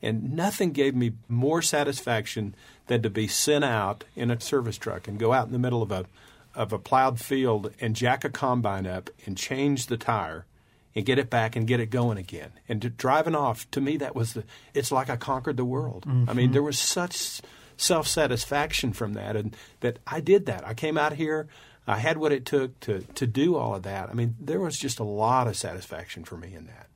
and 0.00 0.32
nothing 0.32 0.72
gave 0.72 0.94
me 0.94 1.12
more 1.28 1.62
satisfaction 1.62 2.54
than 2.86 3.02
to 3.02 3.10
be 3.10 3.26
sent 3.26 3.64
out 3.64 4.04
in 4.14 4.30
a 4.30 4.40
service 4.40 4.78
truck 4.78 5.08
and 5.08 5.18
go 5.18 5.32
out 5.32 5.46
in 5.46 5.52
the 5.52 5.58
middle 5.58 5.82
of 5.82 5.90
a 5.90 6.06
of 6.54 6.72
a 6.72 6.78
plowed 6.78 7.18
field 7.18 7.72
and 7.80 7.96
jack 7.96 8.24
a 8.24 8.30
combine 8.30 8.86
up 8.86 9.10
and 9.26 9.36
change 9.36 9.86
the 9.86 9.96
tire 9.96 10.46
and 10.94 11.04
get 11.04 11.18
it 11.18 11.28
back 11.28 11.56
and 11.56 11.66
get 11.66 11.80
it 11.80 11.90
going 11.90 12.16
again. 12.16 12.52
And 12.68 12.80
to, 12.82 12.90
driving 12.90 13.34
off, 13.34 13.68
to 13.72 13.80
me, 13.80 13.96
that 13.96 14.14
was 14.14 14.34
the. 14.34 14.44
It's 14.72 14.92
like 14.92 15.10
I 15.10 15.16
conquered 15.16 15.56
the 15.56 15.64
world. 15.64 16.04
I 16.06 16.10
mean, 16.10 16.26
mm-hmm. 16.26 16.52
there 16.52 16.62
was 16.62 16.78
such 16.78 17.40
self 17.76 18.06
satisfaction 18.06 18.92
from 18.92 19.14
that, 19.14 19.36
and 19.36 19.56
that 19.80 19.98
I 20.06 20.20
did 20.20 20.46
that. 20.46 20.66
I 20.66 20.74
came 20.74 20.98
out 20.98 21.14
here. 21.14 21.48
I 21.86 21.98
had 21.98 22.16
what 22.16 22.32
it 22.32 22.46
took 22.46 22.78
to 22.80 23.00
to 23.00 23.26
do 23.26 23.56
all 23.56 23.74
of 23.74 23.82
that. 23.82 24.08
I 24.08 24.14
mean, 24.14 24.36
there 24.40 24.60
was 24.60 24.76
just 24.76 24.98
a 24.98 25.04
lot 25.04 25.46
of 25.46 25.56
satisfaction 25.56 26.24
for 26.24 26.36
me 26.36 26.54
in 26.54 26.66
that. 26.66 26.86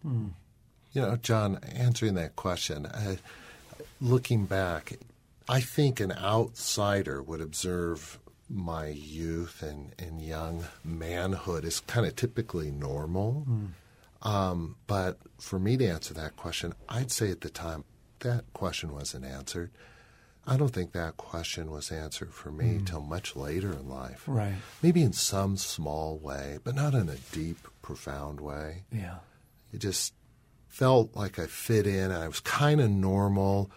You 0.93 1.03
know, 1.03 1.17
John, 1.17 1.61
answering 1.75 2.15
that 2.15 2.37
question, 2.37 2.87
uh, 2.87 3.17
looking 4.01 4.47
back, 4.47 4.95
I 5.49 5.61
think 5.61 6.01
an 6.01 6.13
outsider 6.13 7.23
would 7.23 7.41
observe 7.41 8.19
my 8.51 8.87
youth 8.89 9.63
and, 9.63 9.95
and 9.99 10.23
young 10.23 10.65
manhood 10.83 11.65
is 11.65 11.81
kind 11.81 12.07
of 12.07 12.17
typically 12.17 12.71
normal. 12.71 13.47
Um, 14.23 14.77
but 14.87 15.19
for 15.39 15.59
me 15.59 15.77
to 15.77 15.87
answer 15.87 16.15
that 16.15 16.37
question, 16.37 16.75
I'd 16.89 17.11
say 17.11 17.31
at 17.31 17.43
the 17.43 17.51
time 17.51 17.85
that 18.21 18.45
question 18.53 18.93
wasn't 18.93 19.25
answered. 19.25 19.71
I 20.49 20.57
don't 20.57 20.73
think 20.73 20.93
that 20.93 21.19
question 21.19 21.71
was 21.71 21.93
answered 21.93 22.33
for 22.33 22.51
me 22.51 22.79
hmm. 22.79 22.85
till 22.85 23.03
much 23.03 23.37
later 23.37 23.71
in 23.73 23.89
life. 23.89 24.25
Right. 24.27 24.55
Maybe 24.83 25.03
in 25.03 25.13
some 25.13 25.59
small 25.59 26.19
way, 26.19 26.59
but 26.65 26.75
not 26.75 26.95
in 26.95 27.09
a 27.09 27.17
deep, 27.33 27.59
profound 27.83 28.41
way. 28.41 28.85
Yeah. 28.91 29.17
It 29.73 29.79
just 29.79 30.15
felt 30.67 31.15
like 31.15 31.39
I 31.39 31.47
fit 31.47 31.87
in. 31.87 32.11
I 32.13 32.27
was 32.27 32.41
kind 32.41 32.81
of 32.81 32.91
normal, 32.91 33.71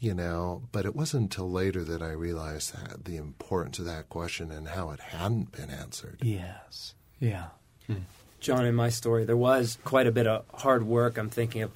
you 0.00 0.14
know, 0.14 0.62
but 0.72 0.84
it 0.84 0.96
wasn't 0.96 1.22
until 1.24 1.50
later 1.50 1.84
that 1.84 2.02
I 2.02 2.10
realized 2.10 2.74
that, 2.74 3.04
the 3.04 3.16
importance 3.16 3.78
of 3.78 3.84
that 3.84 4.08
question 4.08 4.50
and 4.50 4.68
how 4.68 4.90
it 4.90 5.00
hadn't 5.00 5.52
been 5.52 5.70
answered. 5.70 6.18
Yes. 6.22 6.94
Yeah. 7.20 7.46
Hmm. 7.86 7.94
John, 8.40 8.66
in 8.66 8.74
my 8.74 8.88
story, 8.88 9.24
there 9.24 9.36
was 9.36 9.78
quite 9.84 10.08
a 10.08 10.12
bit 10.12 10.26
of 10.26 10.44
hard 10.52 10.84
work. 10.84 11.18
I'm 11.18 11.30
thinking 11.30 11.62
of 11.62 11.70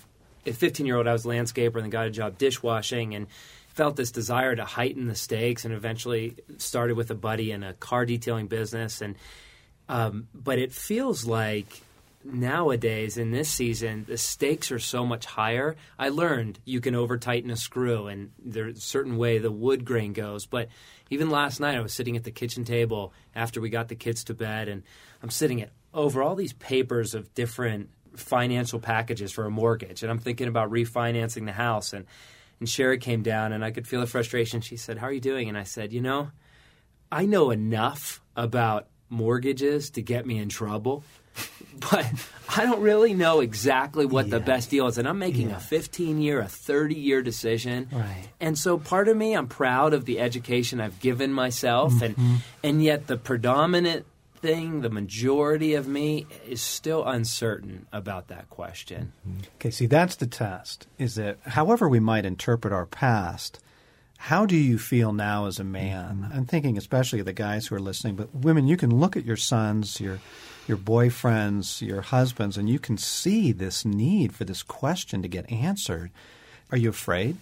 at 0.46 0.54
15 0.54 0.86
year 0.86 0.96
old, 0.96 1.06
I 1.06 1.12
was 1.12 1.24
a 1.24 1.28
landscaper 1.28 1.76
and 1.76 1.84
then 1.84 1.90
got 1.90 2.06
a 2.06 2.10
job 2.10 2.38
dishwashing 2.38 3.14
and 3.14 3.26
felt 3.80 3.96
this 3.96 4.10
desire 4.10 4.54
to 4.54 4.62
heighten 4.62 5.06
the 5.06 5.14
stakes 5.14 5.64
and 5.64 5.72
eventually 5.72 6.36
started 6.58 6.98
with 6.98 7.10
a 7.10 7.14
buddy 7.14 7.50
in 7.50 7.62
a 7.62 7.72
car 7.72 8.04
detailing 8.04 8.46
business. 8.46 9.00
And 9.00 9.14
um, 9.88 10.28
but 10.34 10.58
it 10.58 10.70
feels 10.70 11.24
like 11.24 11.80
nowadays 12.22 13.16
in 13.16 13.30
this 13.30 13.48
season 13.48 14.04
the 14.06 14.18
stakes 14.18 14.70
are 14.70 14.78
so 14.78 15.06
much 15.06 15.24
higher. 15.24 15.76
I 15.98 16.10
learned 16.10 16.58
you 16.66 16.82
can 16.82 16.94
over 16.94 17.16
tighten 17.16 17.50
a 17.50 17.56
screw 17.56 18.06
and 18.08 18.32
there's 18.38 18.76
a 18.76 18.80
certain 18.82 19.16
way 19.16 19.38
the 19.38 19.50
wood 19.50 19.86
grain 19.86 20.12
goes. 20.12 20.44
But 20.44 20.68
even 21.08 21.30
last 21.30 21.58
night 21.58 21.74
I 21.74 21.80
was 21.80 21.94
sitting 21.94 22.18
at 22.18 22.24
the 22.24 22.30
kitchen 22.30 22.64
table 22.64 23.14
after 23.34 23.62
we 23.62 23.70
got 23.70 23.88
the 23.88 23.94
kids 23.94 24.24
to 24.24 24.34
bed 24.34 24.68
and 24.68 24.82
I'm 25.22 25.30
sitting 25.30 25.62
at 25.62 25.70
over 25.94 26.22
all 26.22 26.34
these 26.34 26.52
papers 26.52 27.14
of 27.14 27.32
different 27.32 27.88
financial 28.14 28.78
packages 28.78 29.32
for 29.32 29.46
a 29.46 29.50
mortgage 29.50 30.02
and 30.02 30.12
I'm 30.12 30.18
thinking 30.18 30.48
about 30.48 30.70
refinancing 30.70 31.46
the 31.46 31.52
house 31.52 31.94
and 31.94 32.04
and 32.60 32.68
Sherry 32.68 32.98
came 32.98 33.22
down 33.22 33.52
and 33.52 33.64
I 33.64 33.70
could 33.70 33.88
feel 33.88 34.00
the 34.00 34.06
frustration. 34.06 34.60
She 34.60 34.76
said, 34.76 34.98
"How 34.98 35.08
are 35.08 35.12
you 35.12 35.20
doing?" 35.20 35.48
And 35.48 35.58
I 35.58 35.64
said, 35.64 35.92
"You 35.92 36.00
know, 36.00 36.30
I 37.10 37.26
know 37.26 37.50
enough 37.50 38.22
about 38.36 38.86
mortgages 39.08 39.90
to 39.90 40.02
get 40.02 40.24
me 40.24 40.38
in 40.38 40.48
trouble, 40.48 41.02
but 41.90 42.06
I 42.56 42.64
don't 42.64 42.80
really 42.80 43.14
know 43.14 43.40
exactly 43.40 44.06
what 44.06 44.30
the 44.30 44.40
best 44.40 44.70
deal 44.70 44.86
is. 44.86 44.98
And 44.98 45.08
I'm 45.08 45.18
making 45.18 45.50
a 45.50 45.58
15 45.58 46.20
year, 46.20 46.40
a 46.40 46.48
30 46.48 46.94
year 46.94 47.22
decision. 47.22 47.88
Right. 47.92 48.28
And 48.40 48.56
so 48.56 48.78
part 48.78 49.08
of 49.08 49.16
me, 49.16 49.34
I'm 49.34 49.48
proud 49.48 49.94
of 49.94 50.04
the 50.04 50.20
education 50.20 50.80
I've 50.80 51.00
given 51.00 51.32
myself. 51.32 52.00
And, 52.02 52.16
mm-hmm. 52.16 52.36
and 52.62 52.82
yet 52.82 53.06
the 53.06 53.16
predominant 53.16 54.06
thing, 54.40 54.80
the 54.80 54.90
majority 54.90 55.74
of 55.74 55.86
me 55.86 56.26
is 56.46 56.62
still 56.62 57.04
uncertain 57.04 57.86
about 57.92 58.28
that 58.28 58.48
question. 58.50 59.12
Okay, 59.56 59.70
see, 59.70 59.86
that's 59.86 60.16
the 60.16 60.26
test. 60.26 60.86
Is 60.98 61.14
that 61.16 61.38
however 61.46 61.88
we 61.88 62.00
might 62.00 62.24
interpret 62.24 62.72
our 62.72 62.86
past, 62.86 63.60
how 64.18 64.44
do 64.44 64.56
you 64.56 64.78
feel 64.78 65.12
now 65.12 65.46
as 65.46 65.58
a 65.58 65.64
man? 65.64 66.24
Mm-hmm. 66.24 66.38
I'm 66.38 66.44
thinking 66.46 66.76
especially 66.76 67.20
of 67.20 67.26
the 67.26 67.32
guys 67.32 67.66
who 67.66 67.74
are 67.74 67.80
listening, 67.80 68.16
but 68.16 68.34
women, 68.34 68.66
you 68.66 68.76
can 68.76 68.94
look 68.94 69.16
at 69.16 69.24
your 69.24 69.36
sons, 69.36 70.00
your 70.00 70.20
your 70.66 70.76
boyfriends, 70.76 71.80
your 71.80 72.02
husbands, 72.02 72.56
and 72.56 72.68
you 72.68 72.78
can 72.78 72.96
see 72.96 73.50
this 73.50 73.84
need 73.84 74.34
for 74.34 74.44
this 74.44 74.62
question 74.62 75.22
to 75.22 75.28
get 75.28 75.50
answered. 75.50 76.10
Are 76.70 76.76
you 76.78 76.90
afraid? 76.90 77.38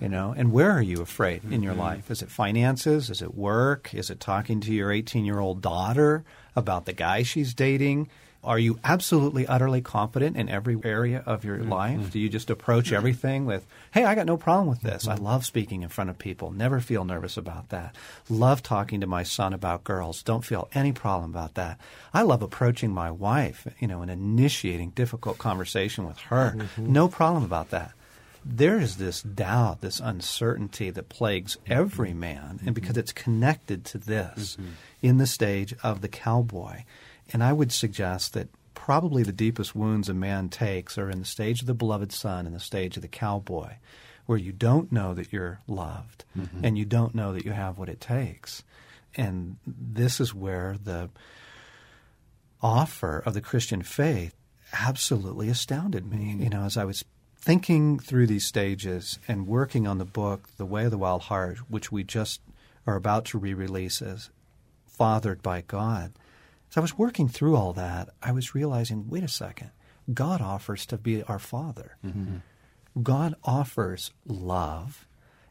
You 0.00 0.08
know, 0.08 0.34
and 0.36 0.52
where 0.52 0.72
are 0.72 0.82
you 0.82 1.00
afraid 1.00 1.44
in 1.44 1.62
your 1.62 1.72
mm-hmm. 1.72 1.82
life? 1.82 2.10
Is 2.10 2.22
it 2.22 2.30
finances? 2.30 3.08
Is 3.08 3.22
it 3.22 3.34
work? 3.34 3.94
Is 3.94 4.10
it 4.10 4.18
talking 4.18 4.60
to 4.60 4.72
your 4.72 4.90
18 4.90 5.24
year 5.24 5.38
old 5.38 5.62
daughter 5.62 6.24
about 6.56 6.86
the 6.86 6.92
guy 6.92 7.22
she's 7.22 7.54
dating? 7.54 8.08
Are 8.44 8.58
you 8.58 8.80
absolutely, 8.82 9.46
utterly 9.46 9.80
confident 9.82 10.36
in 10.36 10.48
every 10.48 10.76
area 10.82 11.22
of 11.24 11.44
your 11.44 11.58
mm-hmm. 11.58 11.70
life? 11.70 12.10
Do 12.10 12.18
you 12.18 12.28
just 12.28 12.50
approach 12.50 12.86
mm-hmm. 12.86 12.96
everything 12.96 13.46
with, 13.46 13.64
hey, 13.92 14.04
I 14.04 14.16
got 14.16 14.26
no 14.26 14.36
problem 14.36 14.66
with 14.66 14.80
this. 14.80 15.06
I 15.06 15.14
love 15.14 15.46
speaking 15.46 15.82
in 15.82 15.88
front 15.88 16.10
of 16.10 16.18
people. 16.18 16.50
Never 16.50 16.80
feel 16.80 17.04
nervous 17.04 17.36
about 17.36 17.68
that. 17.68 17.94
Love 18.28 18.60
talking 18.60 19.00
to 19.00 19.06
my 19.06 19.22
son 19.22 19.52
about 19.52 19.84
girls. 19.84 20.24
Don't 20.24 20.44
feel 20.44 20.68
any 20.74 20.90
problem 20.90 21.30
about 21.30 21.54
that. 21.54 21.78
I 22.12 22.22
love 22.22 22.42
approaching 22.42 22.92
my 22.92 23.12
wife, 23.12 23.68
you 23.78 23.86
know, 23.86 24.02
and 24.02 24.10
initiating 24.10 24.90
difficult 24.90 25.38
conversation 25.38 26.04
with 26.04 26.18
her. 26.18 26.56
No 26.76 27.06
problem 27.06 27.44
about 27.44 27.70
that 27.70 27.92
there 28.44 28.78
is 28.78 28.96
this 28.96 29.22
doubt, 29.22 29.80
this 29.80 30.00
uncertainty 30.00 30.90
that 30.90 31.08
plagues 31.08 31.56
mm-hmm. 31.56 31.72
every 31.72 32.14
man, 32.14 32.60
and 32.64 32.74
because 32.74 32.92
mm-hmm. 32.92 33.00
it's 33.00 33.12
connected 33.12 33.84
to 33.86 33.98
this 33.98 34.56
mm-hmm. 34.56 34.70
in 35.00 35.18
the 35.18 35.26
stage 35.26 35.74
of 35.82 36.00
the 36.00 36.08
cowboy. 36.08 36.84
And 37.32 37.42
I 37.42 37.52
would 37.52 37.72
suggest 37.72 38.34
that 38.34 38.48
probably 38.74 39.22
the 39.22 39.32
deepest 39.32 39.76
wounds 39.76 40.08
a 40.08 40.14
man 40.14 40.48
takes 40.48 40.98
are 40.98 41.08
in 41.08 41.20
the 41.20 41.24
stage 41.24 41.60
of 41.60 41.66
the 41.66 41.74
beloved 41.74 42.12
son 42.12 42.46
and 42.46 42.54
the 42.54 42.60
stage 42.60 42.96
of 42.96 43.02
the 43.02 43.08
cowboy, 43.08 43.74
where 44.26 44.38
you 44.38 44.52
don't 44.52 44.90
know 44.92 45.14
that 45.14 45.32
you're 45.32 45.60
loved 45.66 46.24
and 46.62 46.76
you 46.78 46.84
don't 46.84 47.14
know 47.14 47.32
that 47.32 47.44
you 47.44 47.52
have 47.52 47.78
what 47.78 47.88
it 47.88 48.00
takes. 48.00 48.62
And 49.14 49.56
this 49.66 50.20
is 50.20 50.34
where 50.34 50.76
the 50.82 51.10
offer 52.60 53.22
of 53.24 53.34
the 53.34 53.40
Christian 53.40 53.82
faith 53.82 54.34
absolutely 54.72 55.48
astounded 55.48 56.10
me. 56.10 56.36
You 56.38 56.48
know, 56.48 56.62
as 56.62 56.76
I 56.76 56.84
was 56.84 57.04
thinking 57.42 57.98
through 57.98 58.28
these 58.28 58.46
stages 58.46 59.18
and 59.26 59.48
working 59.48 59.86
on 59.86 59.98
the 59.98 60.04
book, 60.04 60.48
The 60.56 60.64
Way 60.64 60.84
of 60.84 60.92
the 60.92 60.98
Wild 60.98 61.22
Heart, 61.22 61.58
which 61.68 61.90
we 61.90 62.04
just 62.04 62.40
are 62.86 62.94
about 62.94 63.24
to 63.26 63.38
re 63.38 63.52
release 63.52 64.00
as 64.00 64.30
Fathered 64.86 65.42
by 65.42 65.62
God. 65.62 66.12
As 66.70 66.76
I 66.76 66.80
was 66.80 66.96
working 66.96 67.28
through 67.28 67.56
all 67.56 67.72
that, 67.72 68.10
I 68.22 68.30
was 68.30 68.54
realizing 68.54 69.08
wait 69.08 69.24
a 69.24 69.28
second, 69.28 69.70
God 70.12 70.40
offers 70.40 70.86
to 70.86 70.98
be 70.98 71.22
our 71.24 71.40
Father. 71.40 71.96
Mm-hmm. 72.06 72.36
God 73.02 73.34
offers 73.42 74.12
love 74.26 75.06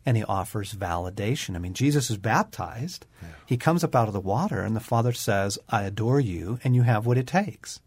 and 0.06 0.16
he 0.16 0.24
offers 0.24 0.74
validation. 0.74 1.56
I 1.56 1.60
mean, 1.60 1.74
Jesus 1.74 2.10
is 2.10 2.18
baptized. 2.18 3.06
He 3.46 3.58
comes 3.58 3.84
up 3.84 3.96
out 3.96 4.08
of 4.08 4.14
the 4.14 4.20
water, 4.20 4.62
and 4.62 4.76
the 4.76 4.80
Father 4.80 5.14
says, 5.14 5.60
I 5.70 5.84
adore 5.84 6.20
you, 6.20 6.60
and 6.64 6.76
you 6.76 6.82
have 6.82 7.06
what 7.06 7.20
it 7.20 7.28
takes. 7.28 7.80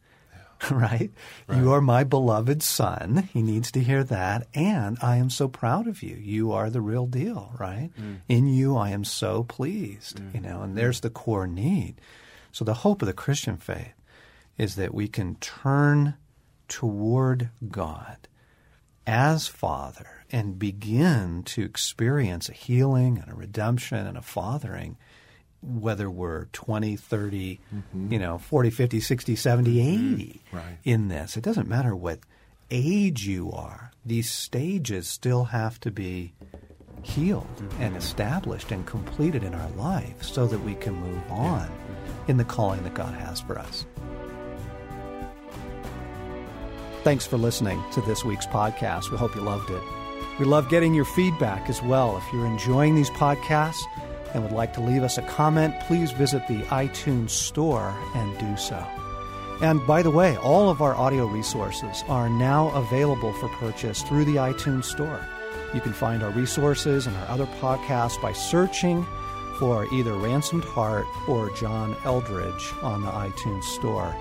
Right? 0.71 1.11
You 1.53 1.73
are 1.73 1.81
my 1.81 2.05
beloved 2.05 2.63
son. 2.63 3.29
He 3.33 3.43
needs 3.43 3.71
to 3.73 3.81
hear 3.81 4.03
that. 4.05 4.49
And 4.55 4.99
I 5.03 5.17
am 5.17 5.31
so 5.31 5.49
proud 5.49 5.87
of 5.87 6.03
you. 6.03 6.17
You 6.17 6.53
are 6.53 6.71
the 6.71 6.81
real 6.81 7.07
deal, 7.07 7.53
right? 7.59 7.91
Mm. 8.01 8.21
In 8.29 8.47
you, 8.47 8.77
I 8.77 8.91
am 8.91 9.05
so 9.05 9.45
pleased, 9.45 10.21
you 10.33 10.41
know, 10.41 10.63
and 10.63 10.73
mm. 10.73 10.77
there's 10.77 11.01
the 11.01 11.11
core 11.11 11.47
need. 11.47 12.01
So 12.53 12.65
the 12.65 12.75
hope 12.75 13.03
of 13.03 13.07
the 13.07 13.13
Christian 13.13 13.57
faith 13.57 13.95
is 14.57 14.77
that 14.77 14.95
we 14.95 15.09
can 15.09 15.37
turn 15.37 16.15
toward 16.69 17.51
God 17.71 18.29
as 19.07 19.47
Father 19.47 20.25
and 20.31 20.59
begin 20.59 21.43
to 21.45 21.63
experience 21.63 22.49
a 22.49 22.53
healing 22.53 23.19
and 23.19 23.31
a 23.31 23.35
redemption 23.35 24.07
and 24.07 24.17
a 24.17 24.23
fathering, 24.23 24.97
whether 25.65 26.11
we're 26.11 26.47
20, 26.47 26.97
30, 26.97 27.61
mm-hmm. 27.75 28.13
you 28.13 28.19
know, 28.19 28.39
40, 28.39 28.71
50, 28.71 29.01
60, 29.01 29.37
70, 29.37 29.71
mm-hmm. 29.75 30.15
80 30.15 30.41
Right. 30.53 30.79
in 30.85 31.09
this. 31.09 31.37
It 31.37 31.43
doesn't 31.45 31.69
matter 31.69 31.97
what 31.97 32.21
age 32.71 33.27
you 33.27 33.53
are, 33.53 33.93
these 34.05 34.31
stages 34.31 35.09
still 35.09 35.45
have 35.45 35.81
to 35.81 35.91
be 35.91 36.33
healed 37.03 37.47
mm-hmm. 37.57 37.83
and 37.83 37.97
established 37.97 38.73
and 38.73 38.87
completed 38.87 39.43
in 39.43 39.55
our 39.55 39.71
life 39.71 40.23
so 40.23 40.47
that 40.47 40.59
we 40.61 40.75
can 40.75 40.95
move 40.95 41.23
on 41.31 41.71
in 42.29 42.37
the 42.37 42.45
calling 42.45 42.83
that 42.83 42.95
God 42.95 43.15
has 43.15 43.41
for 43.41 43.59
us. 43.59 43.87
Thanks 47.03 47.27
for 47.27 47.37
listening 47.37 47.83
to 47.93 48.01
this 48.03 48.25
week's 48.25 48.47
podcast. 48.47 49.11
We 49.11 49.19
hope 49.19 49.35
you 49.35 49.43
loved 49.43 49.71
it. 49.71 49.83
We 50.39 50.47
love 50.47 50.71
getting 50.71 50.95
your 50.95 51.05
feedback 51.05 51.69
as 51.69 51.83
well. 51.83 52.17
If 52.17 52.25
you're 52.33 52.47
enjoying 52.47 52.95
these 52.95 53.11
podcasts 53.11 53.83
and 54.35 54.43
would 54.43 54.53
like 54.53 54.73
to 54.75 54.81
leave 54.81 55.03
us 55.03 55.17
a 55.17 55.23
comment, 55.23 55.75
please 55.81 56.11
visit 56.11 56.47
the 56.49 56.61
iTunes 56.65 57.31
store 57.31 57.95
and 58.15 58.37
do 58.39 58.57
so. 58.57 58.85
And 59.63 59.87
by 59.87 60.03
the 60.03 60.11
way, 60.11 60.37
all 60.39 60.69
of 60.69 60.83
our 60.83 60.95
audio 60.97 61.27
resources 61.27 62.03
are 62.09 62.29
now 62.29 62.71
available 62.71 63.33
for 63.35 63.49
purchase 63.49 64.03
through 64.03 64.25
the 64.25 64.37
iTunes 64.37 64.85
store. 64.85 65.25
You 65.73 65.81
can 65.81 65.93
find 65.93 66.23
our 66.23 66.31
resources 66.31 67.07
and 67.07 67.17
our 67.17 67.29
other 67.29 67.47
podcasts 67.61 68.21
by 68.21 68.33
searching 68.33 69.07
for 69.59 69.87
either 69.95 70.15
Ransomed 70.15 70.65
Heart 70.65 71.07
or 71.29 71.51
John 71.51 71.95
Eldredge 72.05 72.83
on 72.83 73.03
the 73.03 73.11
iTunes 73.11 73.63
store. 73.63 74.15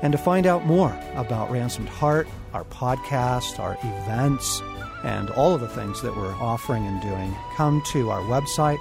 And 0.00 0.12
to 0.12 0.18
find 0.18 0.46
out 0.46 0.64
more 0.64 0.98
about 1.14 1.50
Ransomed 1.50 1.88
Heart, 1.90 2.26
our 2.54 2.64
podcast, 2.64 3.58
our 3.60 3.76
events, 3.82 4.62
and 5.04 5.30
all 5.30 5.54
of 5.54 5.60
the 5.60 5.68
things 5.68 6.00
that 6.02 6.16
we're 6.16 6.34
offering 6.34 6.86
and 6.86 7.00
doing, 7.02 7.36
come 7.56 7.82
to 7.92 8.10
our 8.10 8.22
website 8.22 8.78